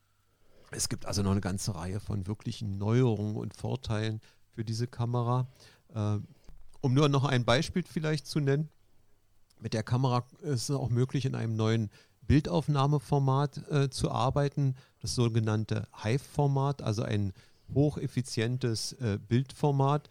[0.71, 5.47] Es gibt also noch eine ganze Reihe von wirklichen Neuerungen und Vorteilen für diese Kamera.
[5.93, 6.17] Äh,
[6.81, 8.69] um nur noch ein Beispiel vielleicht zu nennen,
[9.59, 11.91] mit der Kamera ist es auch möglich, in einem neuen
[12.23, 17.33] Bildaufnahmeformat äh, zu arbeiten, das sogenannte Hive-Format, also ein
[17.73, 20.09] hocheffizientes äh, Bildformat,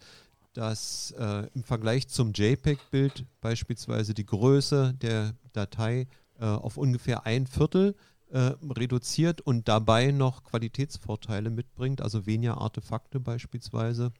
[0.53, 6.07] das äh, im Vergleich zum JPEG-Bild beispielsweise die Größe der Datei
[6.39, 7.95] äh, auf ungefähr ein Viertel
[8.31, 14.11] äh, reduziert und dabei noch Qualitätsvorteile mitbringt, also weniger Artefakte beispielsweise.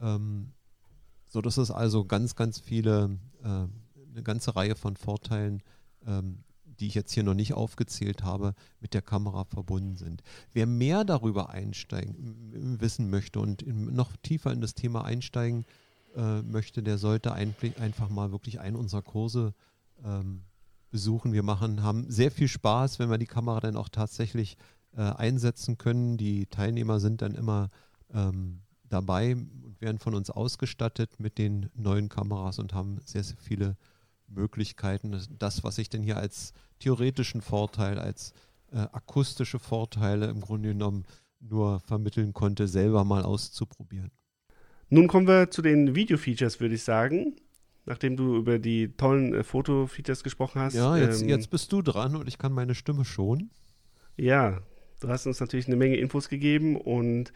[0.00, 0.52] Ähm,
[1.32, 5.62] so dass es also ganz, ganz viele, äh, eine ganze Reihe von Vorteilen
[6.06, 6.44] ähm,
[6.82, 10.22] die ich jetzt hier noch nicht aufgezählt habe, mit der Kamera verbunden sind.
[10.52, 15.64] Wer mehr darüber einsteigen, wissen möchte und in, noch tiefer in das Thema einsteigen
[16.16, 19.54] äh, möchte, der sollte ein, einfach mal wirklich einen unserer Kurse
[20.04, 20.42] ähm,
[20.90, 21.32] besuchen.
[21.32, 24.56] Wir machen, haben sehr viel Spaß, wenn wir die Kamera dann auch tatsächlich
[24.96, 26.16] äh, einsetzen können.
[26.16, 27.70] Die Teilnehmer sind dann immer
[28.12, 29.36] ähm, dabei
[29.82, 33.76] werden von uns ausgestattet mit den neuen Kameras und haben sehr, sehr viele
[34.28, 38.32] Möglichkeiten, das, was ich denn hier als theoretischen Vorteil, als
[38.72, 41.04] äh, akustische Vorteile im Grunde genommen
[41.40, 44.10] nur vermitteln konnte, selber mal auszuprobieren.
[44.88, 47.36] Nun kommen wir zu den Video-Features, würde ich sagen.
[47.84, 50.74] Nachdem du über die tollen äh, Foto-Features gesprochen hast.
[50.74, 53.50] Ja, jetzt, ähm, jetzt bist du dran und ich kann meine Stimme schonen.
[54.16, 54.62] Ja,
[55.00, 57.32] du hast uns natürlich eine Menge Infos gegeben und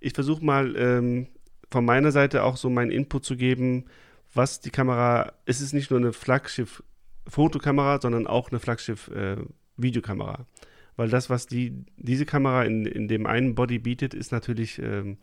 [0.00, 1.26] ich versuche mal ähm,
[1.72, 3.86] von meiner Seite auch so meinen Input zu geben,
[4.34, 10.34] was die Kamera, es ist nicht nur eine Flaggschiff-Fotokamera, sondern auch eine Flaggschiff-Videokamera.
[10.40, 14.78] Äh, Weil das, was die, diese Kamera in, in dem einen Body bietet, ist natürlich,
[14.78, 15.18] ähm,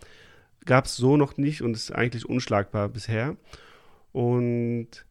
[0.66, 3.38] gab es so noch nicht und ist eigentlich unschlagbar bisher.
[4.12, 5.06] Und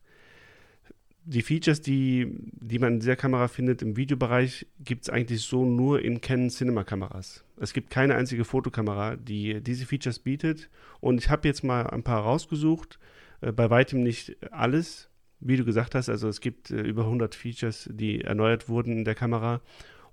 [1.24, 5.64] die Features, die, die man in dieser Kamera findet im Videobereich, gibt es eigentlich so
[5.64, 7.44] nur in Canon Cinema Kameras.
[7.60, 10.70] Es gibt keine einzige Fotokamera, die diese Features bietet.
[11.00, 12.98] Und ich habe jetzt mal ein paar rausgesucht,
[13.40, 16.08] äh, bei weitem nicht alles, wie du gesagt hast.
[16.08, 19.60] Also es gibt äh, über 100 Features, die erneuert wurden in der Kamera.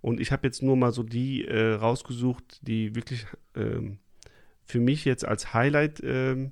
[0.01, 3.97] Und ich habe jetzt nur mal so die äh, rausgesucht, die wirklich ähm,
[4.63, 6.51] für mich jetzt als Highlight ähm,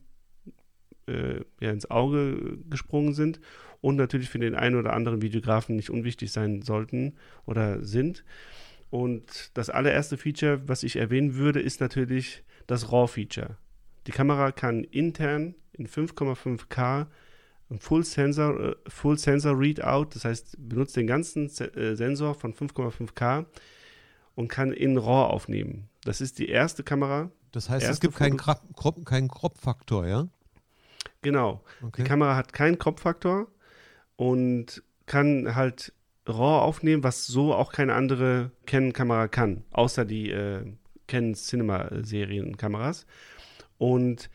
[1.08, 3.40] äh, ja, ins Auge gesprungen sind
[3.82, 8.24] und natürlich für den einen oder anderen Videografen nicht unwichtig sein sollten oder sind.
[8.94, 13.58] Und das allererste Feature, was ich erwähnen würde, ist natürlich das RAW-Feature.
[14.06, 17.08] Die Kamera kann intern in 5,5K
[17.80, 23.48] Full Sensor, äh, Full Sensor Readout, das heißt, benutzt den ganzen äh, Sensor von 5,5K
[24.36, 25.90] und kann in RAW aufnehmen.
[26.04, 27.32] Das ist die erste Kamera.
[27.52, 30.28] Das heißt, es gibt keinen, Crop, keinen Crop-Faktor, ja?
[31.24, 31.64] Genau.
[31.82, 32.04] Okay.
[32.04, 33.48] Die Kamera hat keinen Crop-Faktor
[34.18, 35.94] und kann halt
[36.26, 40.64] RAW aufnehmen, was so auch keine andere Canon-Kamera kann, außer die äh,
[41.08, 43.06] Canon Cinema-Serienkameras.
[43.78, 44.30] Und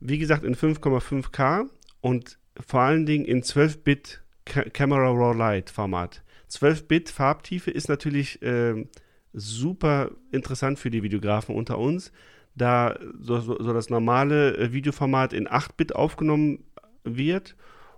[0.00, 1.68] wie gesagt, in 5,5K
[2.00, 6.22] und vor allen Dingen in 12-Bit Camera Raw Light Format.
[6.50, 8.86] 12-Bit Farbtiefe ist natürlich äh,
[9.32, 12.12] super interessant für die Videografen unter uns,
[12.54, 16.64] da so, so, das normale äh, Videoformat in 8-Bit aufgenommen
[17.04, 17.56] wird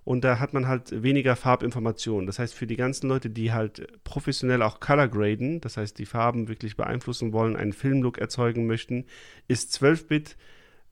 [0.09, 2.27] und da hat man halt weniger Farbinformationen.
[2.27, 6.07] Das heißt, für die ganzen Leute, die halt professionell auch Color graden, das heißt, die
[6.07, 9.05] Farben wirklich beeinflussen wollen, einen Filmlook erzeugen möchten,
[9.49, 10.39] ist 12-Bit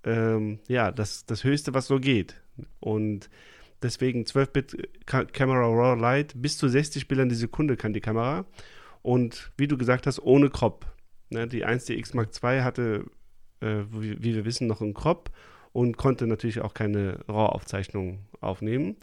[0.05, 2.37] ähm, ja, das, das Höchste, was so geht.
[2.79, 3.31] Und
[3.81, 8.45] deswegen 12-Bit Camera Raw Light, bis zu 60 Bildern die Sekunde kann die Kamera.
[9.01, 10.85] Und wie du gesagt hast, ohne Crop.
[11.31, 13.07] Ne, die 1DX Mark II hatte,
[13.63, 15.31] äh, wie, wie, wir wissen, noch einen Crop
[15.77, 18.97] und konnte natürlich auch keine RAW-Aufzeichnung aufnehmen.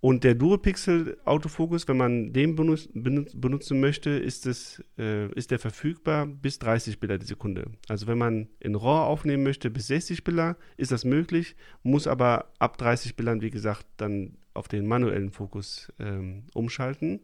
[0.00, 5.58] Und der Dual-Pixel Autofokus, wenn man den benutz, benutzen möchte, ist, es, äh, ist der
[5.58, 7.70] verfügbar bis 30 Bilder die Sekunde.
[7.88, 12.52] Also wenn man in RAW aufnehmen möchte bis 60 Bilder, ist das möglich, muss aber
[12.58, 17.22] ab 30 Bildern, wie gesagt, dann auf den manuellen Fokus ähm, umschalten.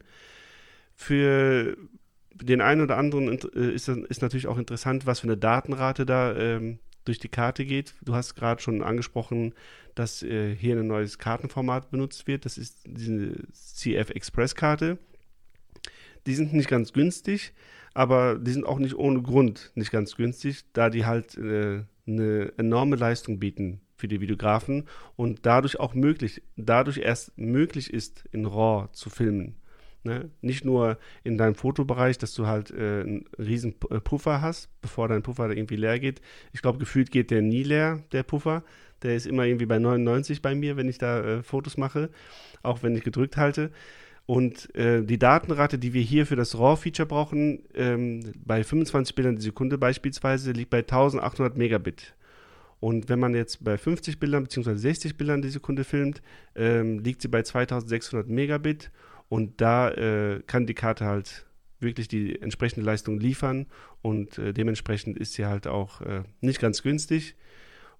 [0.95, 1.77] Für
[2.33, 6.35] den einen oder anderen äh, ist, ist natürlich auch interessant, was für eine Datenrate da
[6.35, 7.95] ähm, durch die Karte geht.
[8.01, 9.53] Du hast gerade schon angesprochen,
[9.95, 12.45] dass äh, hier ein neues Kartenformat benutzt wird.
[12.45, 14.97] Das ist diese CF Express Karte.
[16.25, 17.53] Die sind nicht ganz günstig,
[17.93, 22.53] aber die sind auch nicht ohne Grund nicht ganz günstig, da die halt äh, eine
[22.57, 28.45] enorme Leistung bieten für die Videografen und dadurch auch möglich, dadurch erst möglich ist, in
[28.45, 29.55] RAW zu filmen.
[30.03, 30.31] Ne?
[30.41, 35.07] Nicht nur in deinem Fotobereich, dass du halt äh, einen riesen äh, Puffer hast, bevor
[35.07, 36.21] dein Puffer irgendwie leer geht.
[36.53, 38.63] Ich glaube, gefühlt geht der nie leer, der Puffer.
[39.03, 42.09] Der ist immer irgendwie bei 99 bei mir, wenn ich da äh, Fotos mache,
[42.63, 43.71] auch wenn ich gedrückt halte.
[44.25, 49.35] Und äh, die Datenrate, die wir hier für das RAW-Feature brauchen, ähm, bei 25 Bildern
[49.35, 52.15] die Sekunde beispielsweise, liegt bei 1800 Megabit.
[52.79, 54.75] Und wenn man jetzt bei 50 Bildern bzw.
[54.75, 56.21] 60 Bildern die Sekunde filmt,
[56.55, 58.89] ähm, liegt sie bei 2600 Megabit.
[59.31, 61.45] Und da äh, kann die Karte halt
[61.79, 63.65] wirklich die entsprechende Leistung liefern
[64.01, 67.37] und äh, dementsprechend ist sie halt auch äh, nicht ganz günstig.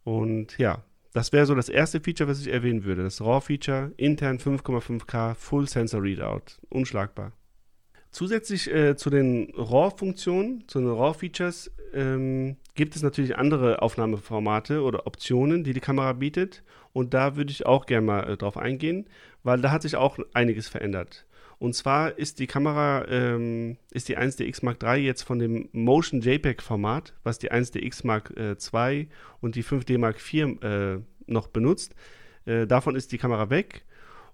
[0.04, 3.04] Und ja, das wäre so das erste Feature, was ich erwähnen würde.
[3.04, 6.58] Das RAW-Feature, intern 5,5K, Full Sensor Readout.
[6.68, 7.32] Unschlagbar.
[8.12, 15.08] Zusätzlich äh, zu den RAW-Funktionen, zu den RAW-Features, ähm, gibt es natürlich andere Aufnahmeformate oder
[15.08, 16.62] Optionen, die die Kamera bietet.
[16.92, 19.08] Und da würde ich auch gerne mal äh, drauf eingehen,
[19.44, 21.26] weil da hat sich auch einiges verändert.
[21.58, 26.20] Und zwar ist die Kamera, ähm, ist die 1DX Mark III jetzt von dem Motion
[26.20, 29.08] JPEG-Format, was die 1DX Mark II
[29.42, 30.98] und die 5D Mark IV äh,
[31.28, 31.96] noch benutzt.
[32.46, 33.86] Äh, davon ist die Kamera weg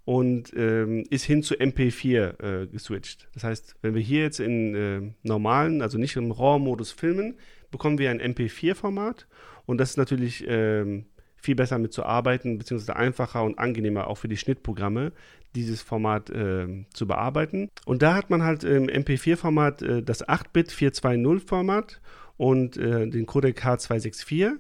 [0.08, 3.28] und ähm, ist hin zu MP4 äh, geswitcht.
[3.34, 7.36] Das heißt, wenn wir hier jetzt in äh, normalen, also nicht im RAW-Modus filmen,
[7.72, 9.28] bekommen wir ein MP4-Format
[9.66, 14.16] und das ist natürlich ähm, viel besser mit zu arbeiten, beziehungsweise einfacher und angenehmer auch
[14.16, 15.12] für die Schnittprogramme,
[15.56, 17.70] dieses Format äh, zu bearbeiten.
[17.86, 22.00] Und da hat man halt im MP4-Format äh, das 8-Bit 420-Format
[22.38, 24.54] und äh, den Codec H264.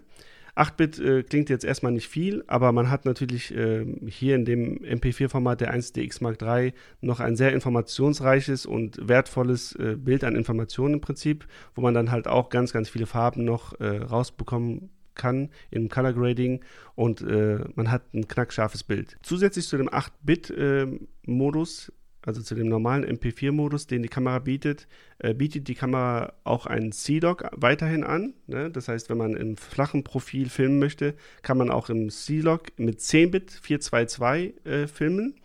[0.57, 4.79] 8-Bit äh, klingt jetzt erstmal nicht viel, aber man hat natürlich äh, hier in dem
[4.79, 10.95] MP4-Format der 1DX Mark III noch ein sehr informationsreiches und wertvolles äh, Bild an Informationen
[10.95, 15.49] im Prinzip, wo man dann halt auch ganz, ganz viele Farben noch äh, rausbekommen kann
[15.71, 16.61] im Color Grading
[16.95, 19.17] und äh, man hat ein knackscharfes Bild.
[19.21, 21.91] Zusätzlich zu dem 8-Bit-Modus
[22.27, 26.91] also zu dem normalen MP4-Modus, den die Kamera bietet, äh, bietet die Kamera auch einen
[26.91, 28.33] C-Log weiterhin an.
[28.47, 28.69] Ne?
[28.69, 32.99] Das heißt, wenn man im flachen Profil filmen möchte, kann man auch im C-Log mit
[32.99, 35.35] 10-Bit 422 äh, filmen.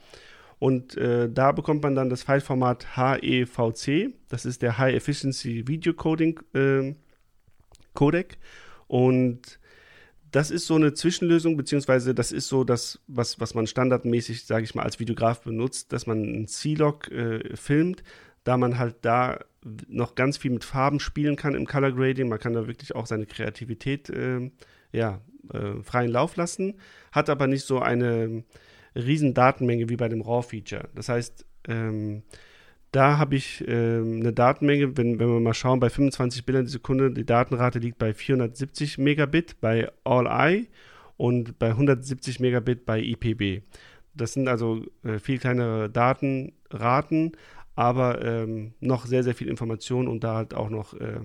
[0.59, 4.13] Und äh, da bekommt man dann das Fileformat HEVC.
[4.29, 6.97] Das ist der High Efficiency Video Coding äh,
[7.95, 8.39] Codec.
[8.89, 9.61] Und
[10.33, 14.65] das ist so eine Zwischenlösung, beziehungsweise das ist so das, was, was man standardmäßig, sage
[14.65, 18.03] ich mal, als Videograf benutzt, dass man ein C-Log äh, filmt,
[18.43, 19.39] da man halt da
[19.87, 22.29] noch ganz viel mit Farben spielen kann im Color Grading.
[22.29, 24.51] Man kann da wirklich auch seine Kreativität äh,
[24.91, 25.21] ja,
[25.53, 26.75] äh, freien Lauf lassen,
[27.13, 28.43] hat aber nicht so eine
[28.97, 30.89] riesen Datenmenge wie bei dem RAW-Feature.
[30.95, 32.23] Das heißt, ähm,
[32.93, 36.71] da habe ich ähm, eine Datenmenge, wenn, wenn wir mal schauen, bei 25 Bildern die
[36.71, 40.69] Sekunde, die Datenrate liegt bei 470 Megabit bei All-I
[41.17, 43.63] und bei 170 Megabit bei IPB.
[44.15, 47.33] Das sind also äh, viel kleinere Datenraten,
[47.75, 51.21] aber ähm, noch sehr, sehr viel Information und da halt auch noch äh,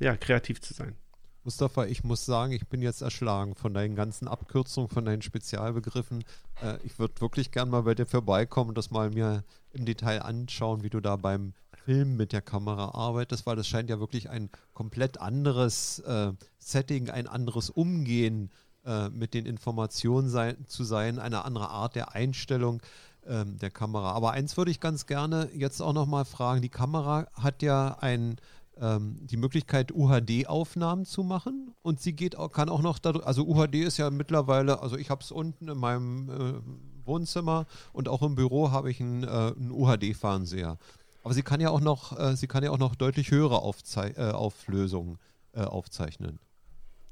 [0.00, 0.96] ja, kreativ zu sein.
[1.44, 6.24] Mustafa, ich muss sagen, ich bin jetzt erschlagen von deinen ganzen Abkürzungen, von deinen Spezialbegriffen.
[6.62, 10.22] Äh, ich würde wirklich gern mal bei dir vorbeikommen und das mal mir im Detail
[10.22, 14.30] anschauen, wie du da beim Film mit der Kamera arbeitest, weil das scheint ja wirklich
[14.30, 18.50] ein komplett anderes äh, Setting, ein anderes Umgehen
[18.84, 22.80] äh, mit den Informationen sein, zu sein, eine andere Art der Einstellung
[23.26, 24.12] ähm, der Kamera.
[24.12, 26.62] Aber eins würde ich ganz gerne jetzt auch nochmal fragen.
[26.62, 28.36] Die Kamera hat ja ein
[28.82, 31.74] ähm, die Möglichkeit, UHD-Aufnahmen zu machen.
[31.82, 35.08] Und sie geht auch, kann auch noch, dadurch, also UHD ist ja mittlerweile, also ich
[35.08, 39.26] habe es unten in meinem äh, Wohnzimmer und auch im Büro habe ich einen, äh,
[39.26, 40.78] einen UHD-Fernseher.
[41.22, 44.12] Aber sie kann ja auch noch, äh, sie kann ja auch noch deutlich höhere Aufzei
[44.16, 45.18] äh, Auflösungen
[45.54, 46.40] äh, aufzeichnen.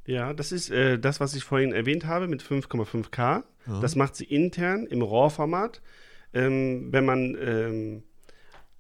[0.07, 3.45] Ja, das ist äh, das, was ich vorhin erwähnt habe mit 5,5K.
[3.67, 3.81] Ja.
[3.81, 5.81] Das macht sie intern im RAW-Format.
[6.33, 8.03] Ähm, wenn man ähm,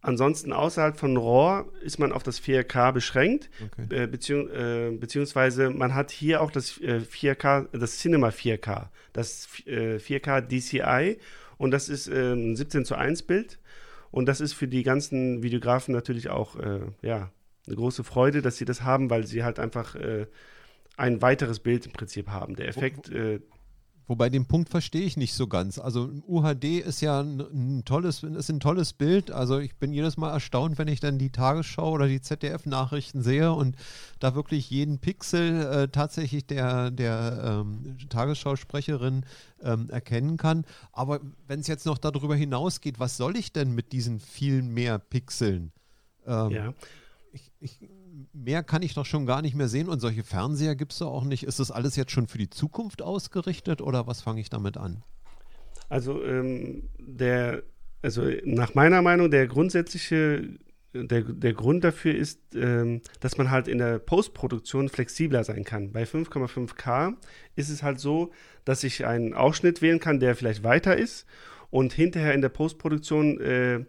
[0.02, 4.04] Ansonsten außerhalb von RAW ist man auf das 4K beschränkt, okay.
[4.04, 9.46] äh, beziehungs äh, beziehungsweise man hat hier auch das äh, 4K, das Cinema 4K, das
[9.66, 11.18] 4K äh, DCI
[11.58, 13.58] und das ist äh, ein 17 zu 1 Bild
[14.10, 17.30] und das ist für die ganzen Videografen natürlich auch äh, ja,
[17.66, 19.96] eine große Freude, dass sie das haben, weil sie halt einfach
[20.96, 22.56] ein weiteres Bild im Prinzip haben.
[22.56, 23.10] Der Effekt
[24.11, 25.79] Wobei den Punkt verstehe ich nicht so ganz.
[25.79, 29.31] Also UHD ist ja ein, ein, tolles, ist ein tolles Bild.
[29.31, 33.53] Also ich bin jedes Mal erstaunt, wenn ich dann die Tagesschau oder die ZDF-Nachrichten sehe
[33.53, 33.77] und
[34.18, 39.25] da wirklich jeden Pixel äh, tatsächlich der, der ähm, Tagesschausprecherin
[39.62, 40.64] ähm, erkennen kann.
[40.90, 44.99] Aber wenn es jetzt noch darüber hinausgeht, was soll ich denn mit diesen vielen mehr
[44.99, 45.70] Pixeln?
[46.27, 46.75] Ähm, ja.
[47.31, 47.79] Ich, ich,
[48.33, 51.12] mehr kann ich doch schon gar nicht mehr sehen und solche Fernseher gibt es doch
[51.12, 51.44] auch nicht.
[51.44, 55.03] Ist das alles jetzt schon für die Zukunft ausgerichtet oder was fange ich damit an?
[55.88, 57.62] Also ähm, der
[58.03, 60.59] Also nach meiner Meinung, der grundsätzliche,
[60.94, 65.92] der, der Grund dafür ist, ähm, dass man halt in der Postproduktion flexibler sein kann.
[65.92, 67.14] Bei 5,5K
[67.57, 68.33] ist es halt so,
[68.64, 71.27] dass ich einen Ausschnitt wählen kann, der vielleicht weiter ist
[71.70, 73.85] und hinterher in der Postproduktion äh,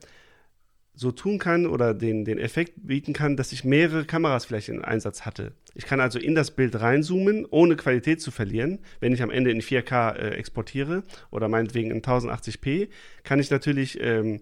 [0.93, 4.84] so tun kann oder den, den Effekt bieten kann, dass ich mehrere Kameras vielleicht in
[4.84, 5.54] Einsatz hatte.
[5.73, 8.80] Ich kann also in das Bild reinzoomen, ohne Qualität zu verlieren.
[8.99, 12.89] Wenn ich am Ende in 4K äh, exportiere oder meinetwegen in 1080p,
[13.23, 14.41] kann ich natürlich ähm,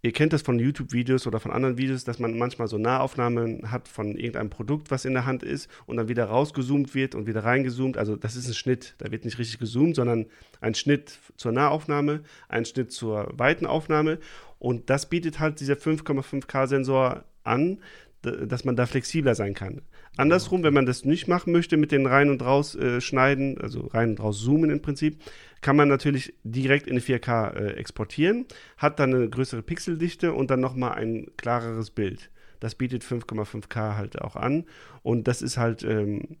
[0.00, 3.88] Ihr kennt das von YouTube-Videos oder von anderen Videos, dass man manchmal so Nahaufnahmen hat
[3.88, 7.42] von irgendeinem Produkt, was in der Hand ist und dann wieder rausgezoomt wird und wieder
[7.42, 7.98] reingezoomt.
[7.98, 8.94] Also das ist ein Schnitt.
[8.98, 10.26] Da wird nicht richtig gezoomt, sondern
[10.60, 14.20] ein Schnitt zur Nahaufnahme, ein Schnitt zur weiten Aufnahme.
[14.58, 17.78] Und das bietet halt dieser 5,5K-Sensor an,
[18.22, 19.82] dass man da flexibler sein kann.
[20.16, 23.86] Andersrum, wenn man das nicht machen möchte mit den rein und raus äh, schneiden, also
[23.86, 25.22] rein und raus zoomen im Prinzip,
[25.60, 30.60] kann man natürlich direkt in 4K äh, exportieren, hat dann eine größere Pixeldichte und dann
[30.60, 32.30] nochmal ein klareres Bild.
[32.58, 34.64] Das bietet 5,5K halt auch an
[35.02, 36.38] und das ist halt, ähm,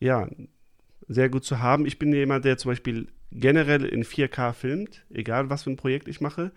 [0.00, 0.28] ja,
[1.08, 1.86] sehr gut zu haben.
[1.86, 6.08] Ich bin jemand, der zum Beispiel generell in 4K filmt, egal was für ein Projekt
[6.08, 6.52] ich mache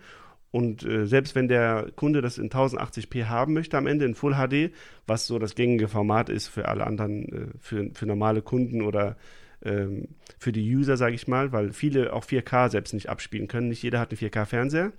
[0.52, 4.34] und äh, selbst wenn der Kunde das in 1080p haben möchte am Ende in Full
[4.34, 4.70] HD,
[5.06, 9.16] was so das gängige Format ist für alle anderen, äh, für, für normale Kunden oder
[9.64, 13.68] ähm, für die User, sage ich mal, weil viele auch 4K selbst nicht abspielen können.
[13.70, 14.92] Nicht jeder hat einen 4K-Fernseher.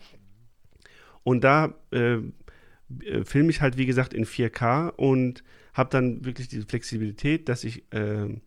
[1.22, 5.44] Und da äh, äh, filme ich halt, wie gesagt, in 4K und
[5.76, 8.42] habe dann wirklich diese Flexibilität, dass ich ähm,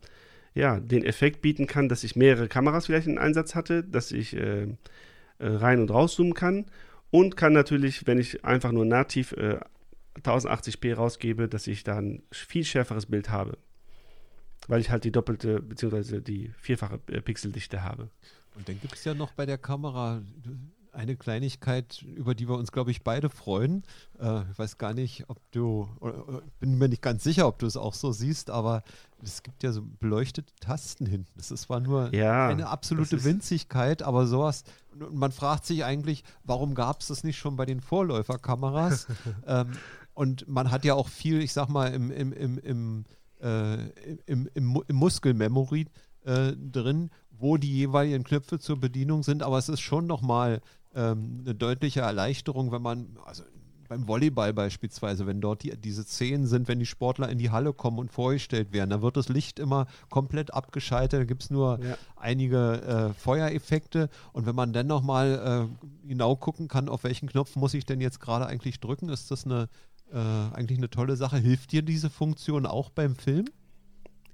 [0.53, 4.35] ja, den Effekt bieten kann, dass ich mehrere Kameras vielleicht in Einsatz hatte, dass ich
[4.35, 4.67] äh, äh,
[5.39, 6.65] rein und rauszoomen kann
[7.11, 9.59] und kann natürlich, wenn ich einfach nur nativ äh,
[10.21, 13.57] 1080p rausgebe, dass ich da ein viel schärferes Bild habe.
[14.67, 16.21] Weil ich halt die doppelte bzw.
[16.21, 18.09] die vierfache äh, Pixeldichte habe.
[18.55, 20.21] Und dann gibt es ja noch bei der Kamera
[20.97, 23.83] eine Kleinigkeit, über die wir uns, glaube ich, beide freuen.
[24.19, 27.67] Äh, ich weiß gar nicht, ob du, oder, bin mir nicht ganz sicher, ob du
[27.67, 28.83] es auch so siehst, aber
[29.21, 31.31] es gibt ja so beleuchtete Tasten hinten.
[31.37, 34.63] Das ist zwar nur ja, eine absolute Winzigkeit, aber sowas,
[35.11, 39.05] man fragt sich eigentlich, warum gab es das nicht schon bei den Vorläuferkameras?
[39.47, 39.73] ähm,
[40.15, 43.05] und man hat ja auch viel, ich sag mal, im, im, im, im,
[43.39, 43.87] äh,
[44.25, 45.85] im, im, im Muskelmemory
[46.25, 50.59] äh, drin, wo die jeweiligen Knöpfe zur Bedienung sind, aber es ist schon nochmal
[50.97, 53.43] ähm, eine deutliche Erleichterung, wenn man, also
[53.87, 57.71] beim Volleyball beispielsweise, wenn dort die, diese Szenen sind, wenn die Sportler in die Halle
[57.71, 61.79] kommen und vorgestellt werden, da wird das Licht immer komplett abgeschaltet, da gibt es nur
[61.81, 61.97] ja.
[62.15, 65.69] einige äh, Feuereffekte und wenn man dann nochmal
[66.03, 69.31] äh, genau gucken kann, auf welchen Knopf muss ich denn jetzt gerade eigentlich drücken, ist
[69.31, 69.69] das eine,
[70.11, 71.37] äh, eigentlich eine tolle Sache.
[71.37, 73.45] Hilft dir diese Funktion auch beim Film?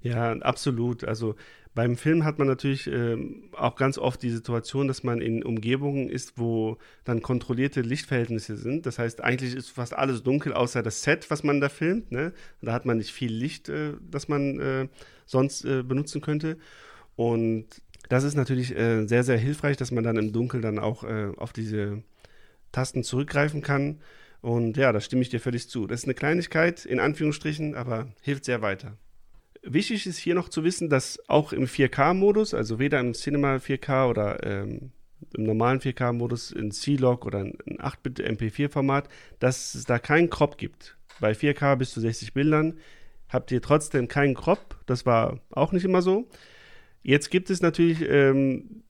[0.04, 1.02] Ja, absolut.
[1.04, 1.34] Also
[1.74, 6.10] beim Film hat man natürlich ähm, auch ganz oft die Situation, dass man in Umgebungen
[6.10, 8.84] ist, wo dann kontrollierte Lichtverhältnisse sind.
[8.84, 12.12] Das heißt, eigentlich ist fast alles dunkel, außer das Set, was man da filmt.
[12.12, 12.34] Ne?
[12.60, 14.88] Da hat man nicht viel Licht, äh, das man äh,
[15.24, 16.58] sonst äh, benutzen könnte.
[17.16, 17.66] Und
[18.10, 21.32] das ist natürlich äh, sehr, sehr hilfreich, dass man dann im Dunkeln dann auch äh,
[21.38, 22.02] auf diese
[22.72, 24.00] Tasten zurückgreifen kann.
[24.42, 25.86] Und ja, da stimme ich dir völlig zu.
[25.86, 28.98] Das ist eine Kleinigkeit, in Anführungsstrichen, aber hilft sehr weiter.
[29.66, 34.10] Wichtig ist hier noch zu wissen, dass auch im 4K-Modus, also weder im Cinema 4K
[34.10, 34.92] oder ähm,
[35.36, 40.96] im normalen 4K-Modus in C-Log oder in 8-Bit MP4-Format, dass es da keinen Crop gibt.
[41.20, 42.78] Bei 4K bis zu 60 Bildern
[43.30, 44.76] habt ihr trotzdem keinen Crop.
[44.86, 46.28] Das war auch nicht immer so.
[47.02, 48.82] Jetzt gibt es natürlich ähm,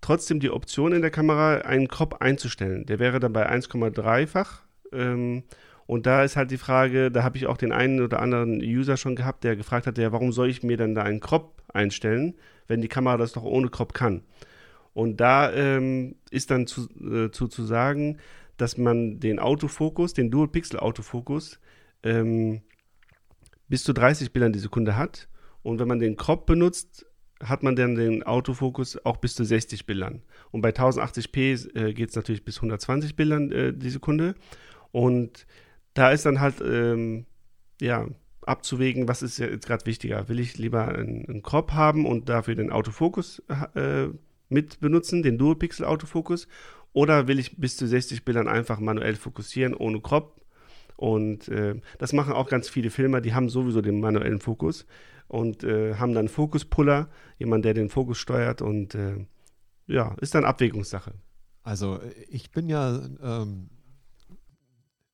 [0.00, 2.86] trotzdem die Option in der Kamera, einen Crop einzustellen.
[2.86, 4.62] Der wäre dann bei 1,3-fach.
[4.92, 5.44] Ähm,
[5.90, 8.96] und da ist halt die Frage, da habe ich auch den einen oder anderen User
[8.96, 12.36] schon gehabt, der gefragt hat, ja, warum soll ich mir denn da einen Crop einstellen,
[12.68, 14.22] wenn die Kamera das doch ohne Crop kann?
[14.94, 18.18] Und da ähm, ist dann zu, äh, zu, zu sagen,
[18.56, 21.58] dass man den Autofokus, den Dual-Pixel-Autofokus,
[22.04, 22.60] ähm,
[23.66, 25.28] bis zu 30 Bildern die Sekunde hat.
[25.64, 27.04] Und wenn man den Crop benutzt,
[27.42, 30.22] hat man dann den Autofokus auch bis zu 60 Bildern.
[30.52, 34.36] Und bei 1080p äh, geht es natürlich bis 120 Bildern äh, die Sekunde.
[34.92, 35.48] Und
[36.00, 37.26] da ist dann halt, ähm,
[37.78, 38.08] ja,
[38.40, 40.30] abzuwägen, was ist jetzt gerade wichtiger.
[40.30, 43.42] Will ich lieber einen, einen, Crop haben und dafür den Autofokus
[43.74, 44.06] äh,
[44.48, 46.48] mit benutzen, den Dual-Pixel-Autofokus,
[46.94, 50.40] oder will ich bis zu 60 Bildern einfach manuell fokussieren ohne Crop?
[50.96, 54.86] Und äh, das machen auch ganz viele Filmer, die haben sowieso den manuellen Fokus
[55.28, 59.26] und äh, haben dann Fokuspuller, jemand, der den Fokus steuert und äh,
[59.86, 61.12] ja, ist dann Abwägungssache.
[61.62, 63.68] Also ich bin ja ähm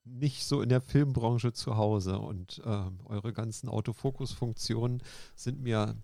[0.07, 5.03] nicht so in der Filmbranche zu Hause und äh, eure ganzen Autofokus-Funktionen
[5.35, 5.97] sind mir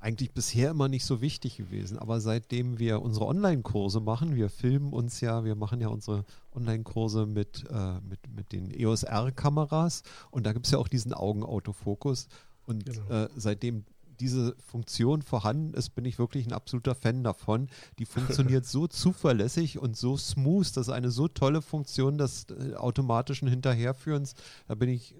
[0.00, 1.98] eigentlich bisher immer nicht so wichtig gewesen.
[1.98, 7.26] Aber seitdem wir unsere Online-Kurse machen, wir filmen uns ja, wir machen ja unsere Online-Kurse
[7.26, 12.28] mit, äh, mit, mit den EOS R-Kameras und da gibt es ja auch diesen Augenautofokus.
[12.66, 13.08] Und genau.
[13.10, 13.84] äh, seitdem
[14.20, 17.68] diese Funktion vorhanden ist, bin ich wirklich ein absoluter Fan davon.
[17.98, 20.76] Die funktioniert so zuverlässig und so smooth.
[20.76, 24.34] Das ist eine so tolle Funktion des äh, automatischen Hinterherführens.
[24.68, 25.14] Da bin ich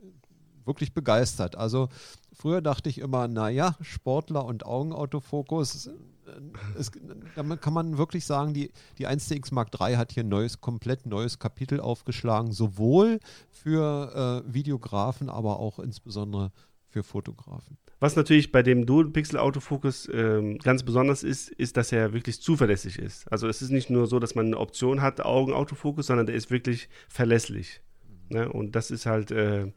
[0.64, 1.56] wirklich begeistert.
[1.56, 1.88] Also
[2.32, 5.90] früher dachte ich immer, naja, Sportler und Augenautofokus, äh,
[6.78, 6.92] es,
[7.34, 11.06] damit kann man wirklich sagen, die, die 1DX Mark III hat hier ein neues, komplett
[11.06, 13.18] neues Kapitel aufgeschlagen, sowohl
[13.50, 16.52] für äh, Videografen, aber auch insbesondere
[16.86, 17.78] für Fotografen.
[18.00, 23.30] Was natürlich bei dem Dual-Pixel-Autofokus ähm, ganz besonders ist, ist, dass er wirklich zuverlässig ist.
[23.30, 26.50] Also es ist nicht nur so, dass man eine Option hat, Augenautofokus, sondern der ist
[26.50, 27.82] wirklich verlässlich.
[28.30, 28.50] Ne?
[28.50, 29.70] Und das ist halt äh,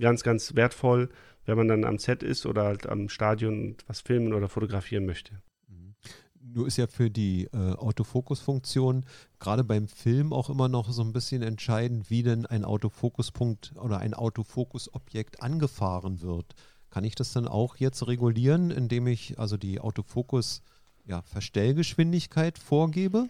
[0.00, 1.08] ganz, ganz wertvoll,
[1.46, 5.34] wenn man dann am Set ist oder halt am Stadion was filmen oder fotografieren möchte.
[5.68, 5.94] Mhm.
[6.40, 9.04] Nur ist ja für die äh, Autofokus-Funktion
[9.38, 13.98] gerade beim Film auch immer noch so ein bisschen entscheidend, wie denn ein Autofokuspunkt oder
[13.98, 16.56] ein Autofokusobjekt angefahren wird.
[16.98, 20.64] Kann ich das dann auch jetzt regulieren, indem ich also die Autofokus
[21.06, 23.28] ja, Verstellgeschwindigkeit vorgebe?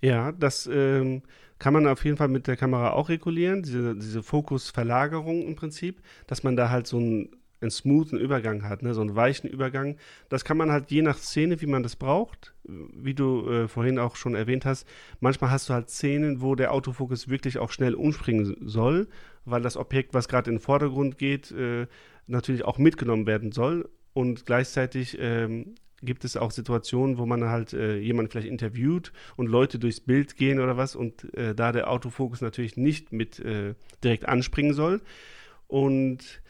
[0.00, 1.22] Ja, das ähm,
[1.58, 6.02] kann man auf jeden Fall mit der Kamera auch regulieren, diese, diese Fokusverlagerung im Prinzip,
[6.28, 9.96] dass man da halt so einen, einen smoothen Übergang hat, ne, so einen weichen Übergang.
[10.28, 13.98] Das kann man halt je nach Szene, wie man das braucht, wie du äh, vorhin
[13.98, 14.86] auch schon erwähnt hast,
[15.18, 19.08] manchmal hast du halt Szenen, wo der Autofokus wirklich auch schnell umspringen soll,
[19.44, 21.88] weil das Objekt, was gerade in den Vordergrund geht, äh,
[22.32, 23.88] natürlich auch mitgenommen werden soll.
[24.12, 29.46] Und gleichzeitig ähm, gibt es auch Situationen, wo man halt äh, jemanden vielleicht interviewt und
[29.46, 33.74] Leute durchs Bild gehen oder was und äh, da der Autofokus natürlich nicht mit äh,
[34.02, 35.00] direkt anspringen soll.
[35.68, 36.42] Und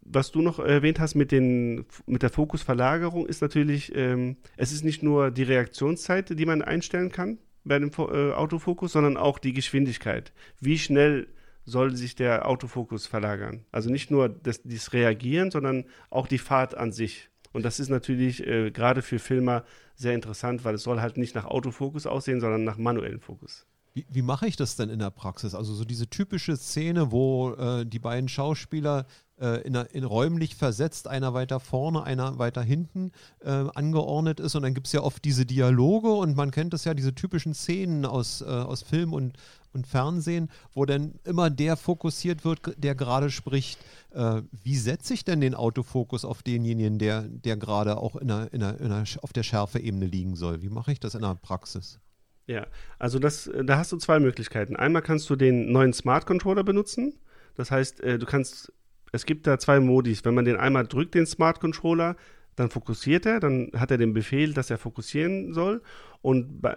[0.00, 4.84] was du noch erwähnt hast mit, den, mit der Fokusverlagerung ist natürlich, ähm, es ist
[4.84, 9.52] nicht nur die Reaktionszeit, die man einstellen kann bei dem äh, Autofokus, sondern auch die
[9.52, 10.32] Geschwindigkeit.
[10.60, 11.28] Wie schnell
[11.68, 13.64] soll sich der Autofokus verlagern.
[13.70, 17.30] Also nicht nur das, das Reagieren, sondern auch die Fahrt an sich.
[17.52, 19.64] Und das ist natürlich äh, gerade für Filmer
[19.94, 23.66] sehr interessant, weil es soll halt nicht nach Autofokus aussehen, sondern nach manuellem Fokus.
[23.94, 25.54] Wie, wie mache ich das denn in der Praxis?
[25.54, 29.06] Also so diese typische Szene, wo äh, die beiden Schauspieler
[29.40, 34.54] äh, in, in, räumlich versetzt, einer weiter vorne, einer weiter hinten äh, angeordnet ist.
[34.54, 37.54] Und dann gibt es ja oft diese Dialoge und man kennt das ja, diese typischen
[37.54, 39.36] Szenen aus, äh, aus Film und,
[39.72, 43.78] und Fernsehen, wo dann immer der fokussiert wird, der gerade spricht.
[44.10, 48.52] Äh, wie setze ich denn den Autofokus auf denjenigen, der, der gerade auch in einer,
[48.52, 50.62] in einer, in einer, auf der Schärfeebene liegen soll?
[50.62, 52.00] Wie mache ich das in der Praxis?
[52.46, 52.66] Ja,
[52.98, 54.74] also das, da hast du zwei Möglichkeiten.
[54.74, 57.14] Einmal kannst du den neuen Smart Controller benutzen.
[57.54, 58.72] Das heißt, äh, du kannst,
[59.12, 60.24] es gibt da zwei Modis.
[60.24, 62.16] Wenn man den einmal drückt, den Smart Controller,
[62.56, 65.82] dann fokussiert er, dann hat er den Befehl, dass er fokussieren soll.
[66.22, 66.76] Und bei,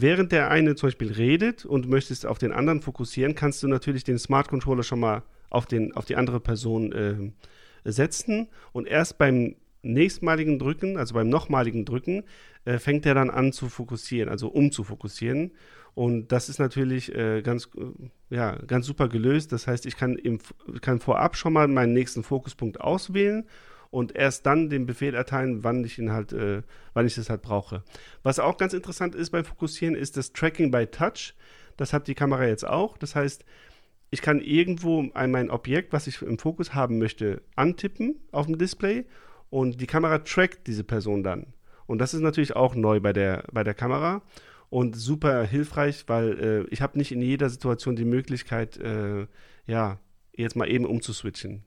[0.00, 4.04] während der eine zum Beispiel redet und möchtest auf den anderen fokussieren, kannst du natürlich
[4.04, 9.18] den Smart Controller schon mal auf, den, auf die andere Person äh, setzen und erst
[9.18, 12.24] beim nächstmaligen Drücken, also beim nochmaligen Drücken,
[12.64, 15.52] äh, fängt er dann an zu fokussieren, also um zu fokussieren.
[15.94, 19.52] Und das ist natürlich äh, ganz, äh, ja, ganz super gelöst.
[19.52, 20.38] Das heißt, ich kann, im,
[20.80, 23.44] kann vorab schon mal meinen nächsten Fokuspunkt auswählen
[23.94, 26.62] und erst dann den Befehl erteilen, wann ich ihn halt, äh,
[26.94, 27.84] wann ich das halt brauche.
[28.24, 31.34] Was auch ganz interessant ist beim Fokussieren, ist das Tracking by Touch.
[31.76, 32.98] Das hat die Kamera jetzt auch.
[32.98, 33.44] Das heißt,
[34.10, 38.58] ich kann irgendwo ein, mein Objekt, was ich im Fokus haben möchte, antippen auf dem
[38.58, 39.04] Display
[39.48, 41.54] und die Kamera trackt diese Person dann.
[41.86, 44.22] Und das ist natürlich auch neu bei der, bei der Kamera
[44.70, 49.28] und super hilfreich, weil äh, ich habe nicht in jeder Situation die Möglichkeit, äh,
[49.66, 50.00] ja,
[50.34, 51.62] jetzt mal eben umzuswitchen.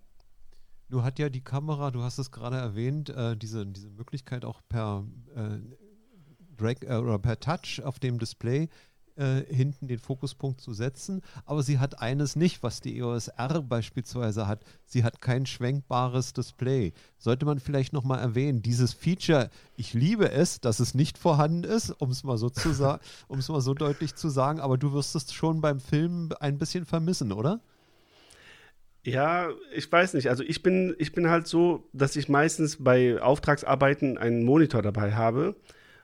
[0.89, 4.61] Du hat ja die Kamera, du hast es gerade erwähnt, äh, diese, diese Möglichkeit auch
[4.69, 5.59] per äh,
[6.55, 8.69] Drag äh, oder per Touch auf dem Display
[9.17, 11.21] äh, hinten den Fokuspunkt zu setzen.
[11.45, 14.63] Aber sie hat eines nicht, was die EOS R beispielsweise hat.
[14.85, 16.93] Sie hat kein schwenkbares Display.
[17.17, 21.89] Sollte man vielleicht nochmal erwähnen, dieses Feature, ich liebe es, dass es nicht vorhanden ist,
[21.99, 24.93] um es mal so zu sagen, um es mal so deutlich zu sagen, aber du
[24.93, 27.59] wirst es schon beim Film ein bisschen vermissen, oder?
[29.07, 30.27] Ja, ich weiß nicht.
[30.27, 35.13] Also ich bin, ich bin halt so, dass ich meistens bei Auftragsarbeiten einen Monitor dabei
[35.13, 35.55] habe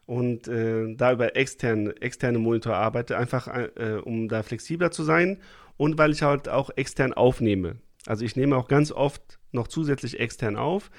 [0.05, 5.39] und äh, da über extern, externe Monitor arbeite, einfach äh, um da flexibler zu sein
[5.75, 7.75] und weil ich halt auch extern aufnehme.
[8.05, 10.89] Also ich nehme auch ganz oft noch zusätzlich extern auf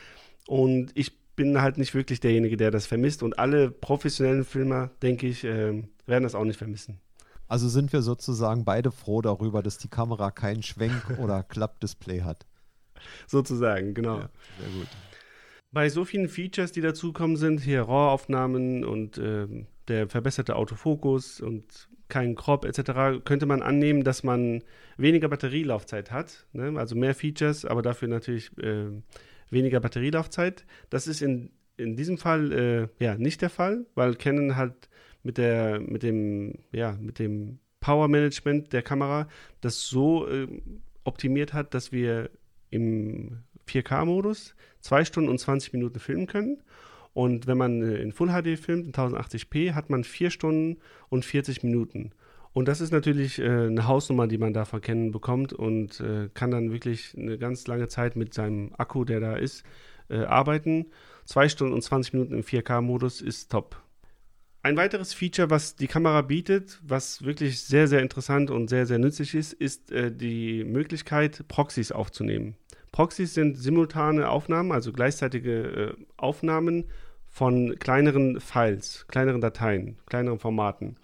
[0.46, 5.26] und ich bin halt nicht wirklich derjenige, der das vermisst und alle professionellen Filmer, denke
[5.26, 7.00] ich, äh, werden das auch nicht vermissen.
[7.48, 12.46] Also sind wir sozusagen beide froh darüber, dass die Kamera kein Schwenk- oder Klappdisplay hat.
[13.26, 14.18] Sozusagen, genau.
[14.18, 14.30] Ja,
[14.60, 14.88] sehr gut.
[15.72, 19.46] Bei so vielen Features, die dazukommen sind, hier RAW-Aufnahmen und äh,
[19.88, 24.62] der verbesserte Autofokus und kein Crop etc., könnte man annehmen, dass man
[24.96, 26.46] weniger Batterielaufzeit hat.
[26.52, 26.78] Ne?
[26.78, 28.86] Also mehr Features, aber dafür natürlich äh,
[29.50, 30.64] weniger Batterielaufzeit.
[30.90, 34.88] Das ist in, in diesem Fall äh, ja nicht der Fall, weil Canon halt
[35.24, 39.28] mit der mit dem ja mit dem Power Management der Kamera
[39.60, 40.46] das so äh,
[41.04, 42.30] optimiert hat, dass wir
[42.70, 46.62] im 4K-Modus zwei Stunden und 20 Minuten filmen können.
[47.12, 51.24] Und wenn man äh, in Full HD filmt, in 1080p, hat man vier Stunden und
[51.24, 52.10] 40 Minuten.
[52.52, 56.50] Und das ist natürlich äh, eine Hausnummer, die man da verkennen bekommt und äh, kann
[56.50, 59.64] dann wirklich eine ganz lange Zeit mit seinem Akku, der da ist,
[60.08, 60.86] äh, arbeiten.
[61.24, 63.83] Zwei Stunden und 20 Minuten im 4K-Modus ist top.
[64.64, 68.98] Ein weiteres Feature, was die Kamera bietet, was wirklich sehr, sehr interessant und sehr, sehr
[68.98, 72.56] nützlich ist, ist äh, die Möglichkeit, Proxys aufzunehmen.
[72.90, 75.52] Proxys sind simultane Aufnahmen, also gleichzeitige
[75.98, 76.86] äh, Aufnahmen
[77.28, 80.96] von kleineren Files, kleineren Dateien, kleineren Formaten.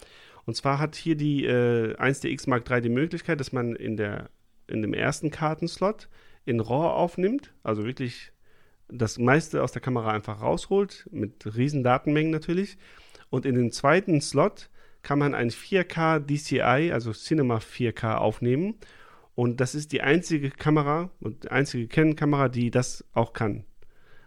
[0.46, 4.30] Und zwar hat hier die äh, 1DX Mark III die Möglichkeit, dass man in, der,
[4.68, 6.08] in dem ersten Kartenslot
[6.46, 8.32] in RAW aufnimmt, also wirklich
[8.88, 12.78] das meiste aus der Kamera einfach rausholt, mit riesen Datenmengen natürlich.
[13.30, 14.68] Und in den zweiten Slot
[15.02, 18.74] kann man ein 4K DCI, also Cinema 4K aufnehmen
[19.40, 23.64] und das ist die einzige Kamera und die einzige Canon-Kamera, die das auch kann.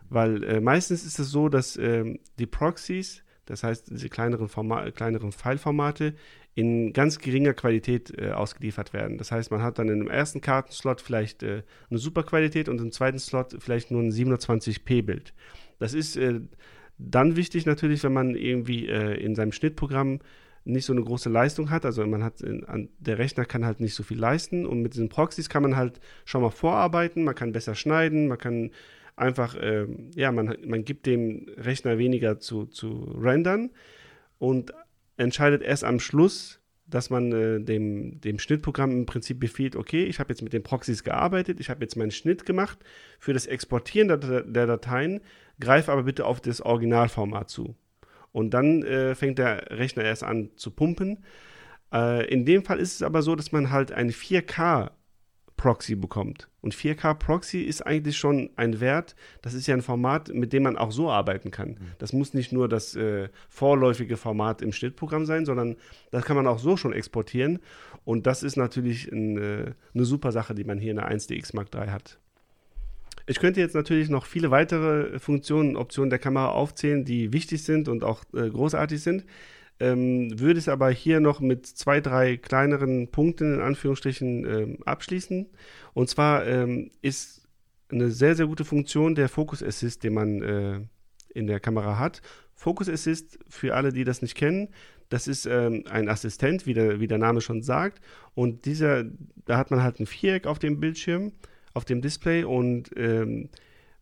[0.10, 4.90] Weil äh, meistens ist es so, dass äh, die Proxys, das heißt diese kleineren, Forma
[4.90, 6.16] kleineren File-Formate,
[6.56, 9.20] in ganz geringer Qualität äh, ausgeliefert werden.
[9.20, 12.92] Das heißt, man hat dann im ersten Kartenslot vielleicht äh, eine super Qualität und im
[12.92, 15.34] zweiten Slot vielleicht nur ein 720p-Bild.
[15.78, 16.42] Das ist äh,
[16.98, 20.20] dann wichtig natürlich, wenn man irgendwie äh, in seinem Schnittprogramm
[20.66, 21.86] nicht so eine große Leistung hat.
[21.86, 25.10] Also man hat, an, der Rechner kann halt nicht so viel leisten und mit diesen
[25.10, 28.72] Proxys kann man halt schon mal vorarbeiten, man kann besser schneiden, man kann
[29.16, 33.72] einfach, äh, ja, man, man gibt dem Rechner weniger zu, zu rendern
[34.40, 34.74] und
[35.18, 36.60] entscheidet erst am Schluss,
[36.94, 40.62] dass man äh, dem, dem Schnittprogramm im Prinzip befiehlt, okay, ich habe jetzt mit den
[40.62, 42.78] Proxys gearbeitet, ich habe jetzt meinen Schnitt gemacht
[43.18, 45.22] für das Exportieren der, der Dateien,
[45.60, 47.76] greife aber bitte auf das Originalformat zu.
[48.32, 51.24] Und dann äh, fängt der Rechner erst an zu pumpen.
[51.92, 54.92] Äh, in dem Fall ist es aber so, dass man halt ein 4K
[55.58, 56.50] Proxy bekommt.
[56.62, 60.64] Und 4K Proxy ist eigentlich schon ein Wert, das ist ja ein Format, mit dem
[60.64, 61.70] man auch so arbeiten kann.
[61.70, 61.78] Mhm.
[62.00, 65.76] Das muss nicht nur das äh, vorläufige Format im Schnittprogramm sein, sondern
[66.12, 67.60] das kann man auch so schon exportieren.
[68.06, 71.56] Und das ist natürlich ein, äh, eine super Sache, die man hier in der 1DX
[71.56, 72.20] Mark III hat.
[73.26, 77.88] Ich könnte jetzt natürlich noch viele weitere Funktionen, Optionen der Kamera aufzählen, die wichtig sind
[77.88, 79.24] und auch äh, großartig sind.
[79.80, 85.48] Ähm, würde es aber hier noch mit zwei, drei kleineren Punkten in Anführungsstrichen ähm, abschließen.
[85.94, 87.48] Und zwar ähm, ist
[87.90, 90.80] eine sehr, sehr gute Funktion der Focus Assist, den man äh,
[91.34, 92.22] in der Kamera hat.
[92.54, 94.70] Focus Assist, für alle, die das nicht kennen,
[95.10, 98.02] das ist ähm, ein Assistent, wie der, wie der Name schon sagt.
[98.34, 99.04] Und dieser,
[99.46, 101.34] da hat man halt ein Viereck auf dem Bildschirm
[101.74, 103.50] auf dem Display und ähm,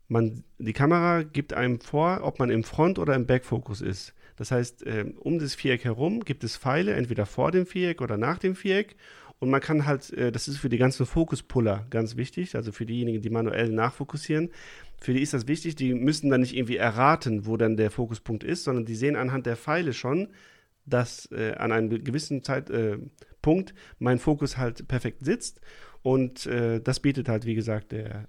[0.07, 4.13] man, die Kamera gibt einem vor, ob man im Front- oder im Backfokus ist.
[4.41, 8.17] Das heißt, ähm, um das Viereck herum gibt es Pfeile, entweder vor dem Viereck oder
[8.17, 8.95] nach dem Viereck.
[9.37, 12.87] Und man kann halt, äh, das ist für die ganzen Fokuspuller ganz wichtig, also für
[12.87, 14.49] diejenigen, die manuell nachfokussieren.
[14.99, 18.43] Für die ist das wichtig, die müssen dann nicht irgendwie erraten, wo dann der Fokuspunkt
[18.43, 20.29] ist, sondern die sehen anhand der Pfeile schon,
[20.87, 25.61] dass äh, an einem gewissen Zeitpunkt äh, mein Fokus halt perfekt sitzt.
[26.01, 28.27] Und äh, das bietet halt, wie gesagt, der,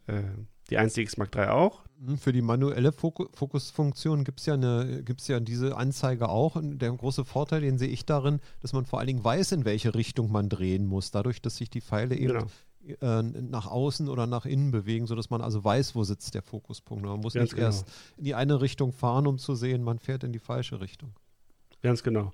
[0.70, 1.82] die 1DX Mark III auch.
[2.04, 6.56] Hm, für die manuelle Fokusfunktion gibt es ja, ja diese Anzeige auch.
[6.56, 9.64] Und der große Vorteil, den sehe ich darin, dass man vor allen Dingen weiß, in
[9.64, 12.46] welche Richtung man drehen muss, dadurch, dass sich die Pfeile eben genau.
[13.00, 17.04] Äh, nach außen oder nach innen bewegen, sodass man also weiß, wo sitzt der Fokuspunkt.
[17.04, 17.66] Man muss Ganz nicht genau.
[17.68, 21.14] erst in die eine Richtung fahren, um zu sehen, man fährt in die falsche Richtung.
[21.82, 22.32] Ganz genau.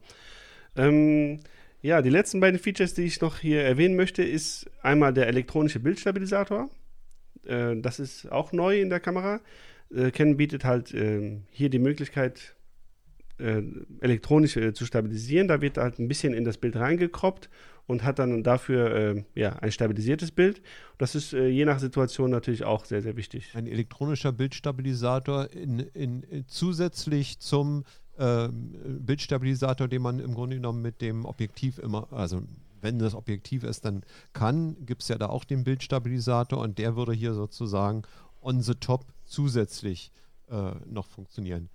[0.74, 1.40] Ähm,
[1.82, 5.80] ja, die letzten beiden Features, die ich noch hier erwähnen möchte, ist einmal der elektronische
[5.80, 6.70] Bildstabilisator.
[7.44, 9.40] Äh, das ist auch neu in der Kamera.
[9.94, 12.56] Äh, Canon bietet halt äh, hier die Möglichkeit,
[13.38, 13.62] äh,
[14.00, 15.48] elektronisch äh, zu stabilisieren.
[15.48, 17.48] Da wird halt ein bisschen in das Bild reingekroppt
[17.86, 20.60] und hat dann dafür äh, ja, ein stabilisiertes Bild.
[20.98, 23.52] Das ist je nach Situation natürlich auch sehr, sehr wichtig.
[23.54, 27.84] Ein elektronischer Bildstabilisator in, in, in zusätzlich zum
[28.18, 32.42] äh, Bildstabilisator, den man im Grunde genommen mit dem Objektiv immer, also
[32.80, 34.02] wenn das Objektiv es dann
[34.32, 38.02] kann, gibt es ja da auch den Bildstabilisator und der würde hier sozusagen
[38.40, 40.12] on the top zusätzlich
[40.48, 41.68] äh, noch funktionieren.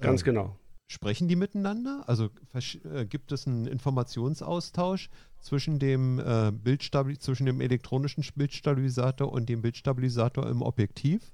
[0.00, 0.56] Ganz äh, genau.
[0.86, 2.04] Sprechen die miteinander?
[2.06, 5.08] Also äh, gibt es einen Informationsaustausch
[5.40, 6.78] zwischen dem, äh,
[7.18, 11.32] zwischen dem elektronischen Bildstabilisator und dem Bildstabilisator im Objektiv?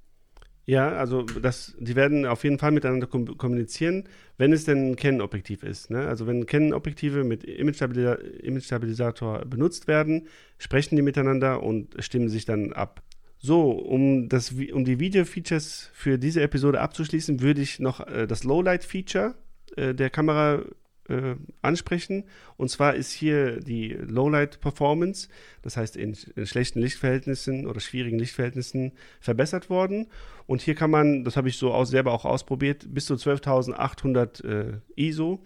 [0.69, 4.05] Ja, also das, die werden auf jeden Fall miteinander kom kommunizieren,
[4.37, 5.89] wenn es denn ein Canon-Objektiv ist.
[5.89, 6.07] Ne?
[6.07, 13.03] Also wenn Canon-Objektive mit Image-Stabilisator benutzt werden, sprechen die miteinander und stimmen sich dann ab.
[13.39, 18.45] So, um, das, um die Video-Features für diese Episode abzuschließen, würde ich noch äh, das
[18.45, 19.37] Lowlight-Feature
[19.75, 20.67] äh, der Kamera
[21.09, 22.25] äh, ansprechen.
[22.57, 25.29] Und zwar ist hier die Lowlight Performance,
[25.63, 30.09] das heißt in, in, schlechten Lichtverhältnissen oder schwierigen Lichtverhältnissen verbessert worden.
[30.47, 34.45] Und hier kann man, das habe ich so aus, selber auch ausprobiert, bis zu 12.800
[34.45, 35.41] äh, ISO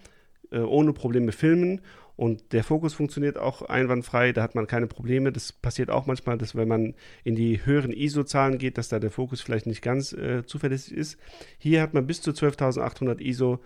[0.51, 1.81] äh, ohne Probleme filmen.
[2.15, 5.31] Und der Fokus funktioniert auch einwandfrei, da hat man keine Probleme.
[5.31, 6.93] Das passiert auch manchmal, dass wenn man
[7.23, 11.17] in die höheren ISO-Zahlen geht, dass da der Fokus vielleicht nicht ganz äh, zuverlässig ist.
[11.57, 13.59] Hier hat man bis zu 12.800 ISO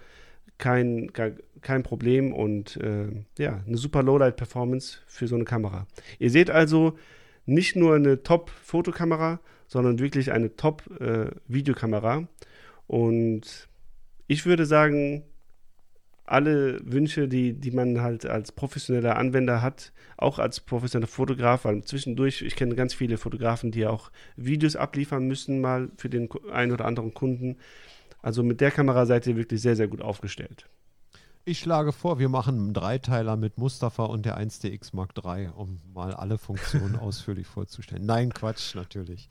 [0.58, 1.12] kein,
[1.62, 5.88] kein Problem und äh, ja, eine super Lowlight-Performance für so eine Kamera.
[6.20, 6.97] Ihr seht also
[7.45, 12.20] nicht nur eine Top-Fotokamera, sondern wirklich eine Top-Videokamera.
[12.20, 12.26] Äh,
[12.88, 13.68] und
[14.28, 15.24] ich würde sagen,
[16.28, 21.84] alle Wünsche, die, die man halt als professioneller Anwender hat, auch als professioneller Fotograf, weil
[21.84, 26.74] zwischendurch, ich kenne ganz viele Fotografen, die auch Videos abliefern müssen, mal für den einen
[26.74, 27.58] oder anderen Kunden.
[28.28, 30.65] Also mit der Kamera seid ihr wirklich sehr, sehr gut aufgestellt.
[31.45, 35.80] Ich schlage vor, wir machen einen Dreiteiler mit Mustafa und der 1DX Mark III, um
[35.93, 38.05] mal alle Funktionen ausführlich vorzustellen.
[38.05, 39.30] Nein, Quatsch, natürlich.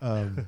[0.00, 0.44] Ähm,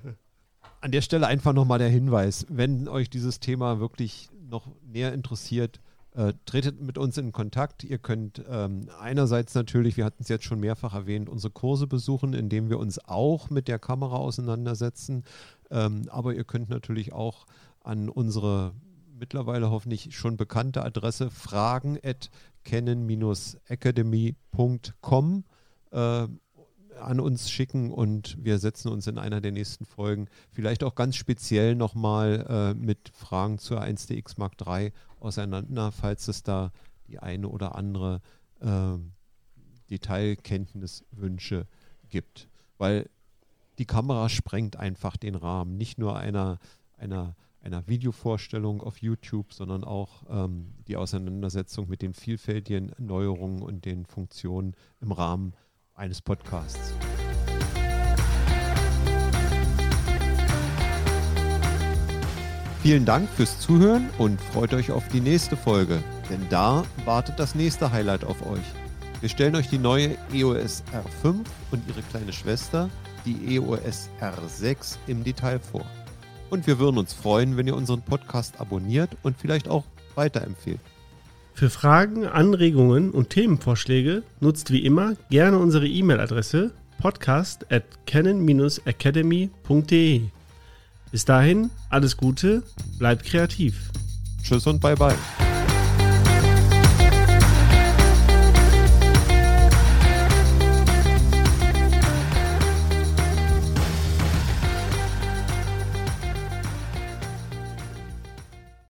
[0.80, 5.78] an der Stelle einfach nochmal der Hinweis, wenn euch dieses Thema wirklich noch näher interessiert,
[6.18, 7.84] äh, tretet mit uns in Kontakt.
[7.84, 12.32] Ihr könnt ähm, einerseits natürlich, wir hatten es jetzt schon mehrfach erwähnt, unsere Kurse besuchen,
[12.32, 15.22] indem wir uns auch mit der Kamera auseinandersetzen.
[15.70, 17.46] Ähm, aber ihr könnt natürlich auch
[17.88, 18.74] an unsere
[19.18, 22.30] mittlerweile hoffentlich schon bekannte Adresse fragen at
[22.64, 25.44] canon-academy.com
[25.90, 26.28] äh,
[27.00, 31.16] an uns schicken und wir setzen uns in einer der nächsten Folgen vielleicht auch ganz
[31.16, 36.72] speziell nochmal äh, mit Fragen zur 1DX Mark III auseinander, falls es da
[37.06, 38.20] die eine oder andere
[38.60, 38.98] äh,
[39.90, 41.66] Detailkenntniswünsche
[42.08, 42.48] gibt.
[42.76, 43.08] Weil
[43.78, 46.58] die Kamera sprengt einfach den Rahmen, nicht nur einer,
[46.96, 47.36] einer,
[47.68, 54.06] einer Videovorstellung auf YouTube, sondern auch ähm, die Auseinandersetzung mit den vielfältigen Neuerungen und den
[54.06, 55.52] Funktionen im Rahmen
[55.94, 56.94] eines Podcasts.
[62.82, 67.54] Vielen Dank fürs Zuhören und freut euch auf die nächste Folge, denn da wartet das
[67.54, 68.64] nächste Highlight auf euch.
[69.20, 72.88] Wir stellen euch die neue EOS R5 und ihre kleine Schwester,
[73.26, 75.84] die EOS R6, im Detail vor.
[76.50, 79.84] Und wir würden uns freuen, wenn ihr unseren Podcast abonniert und vielleicht auch
[80.14, 80.80] weiterempfehlt.
[81.54, 90.22] Für Fragen, Anregungen und Themenvorschläge nutzt wie immer gerne unsere E-Mail-Adresse podcast at canon-academy.de.
[91.10, 92.62] Bis dahin, alles Gute,
[92.98, 93.90] bleibt kreativ.
[94.42, 95.14] Tschüss und bye bye.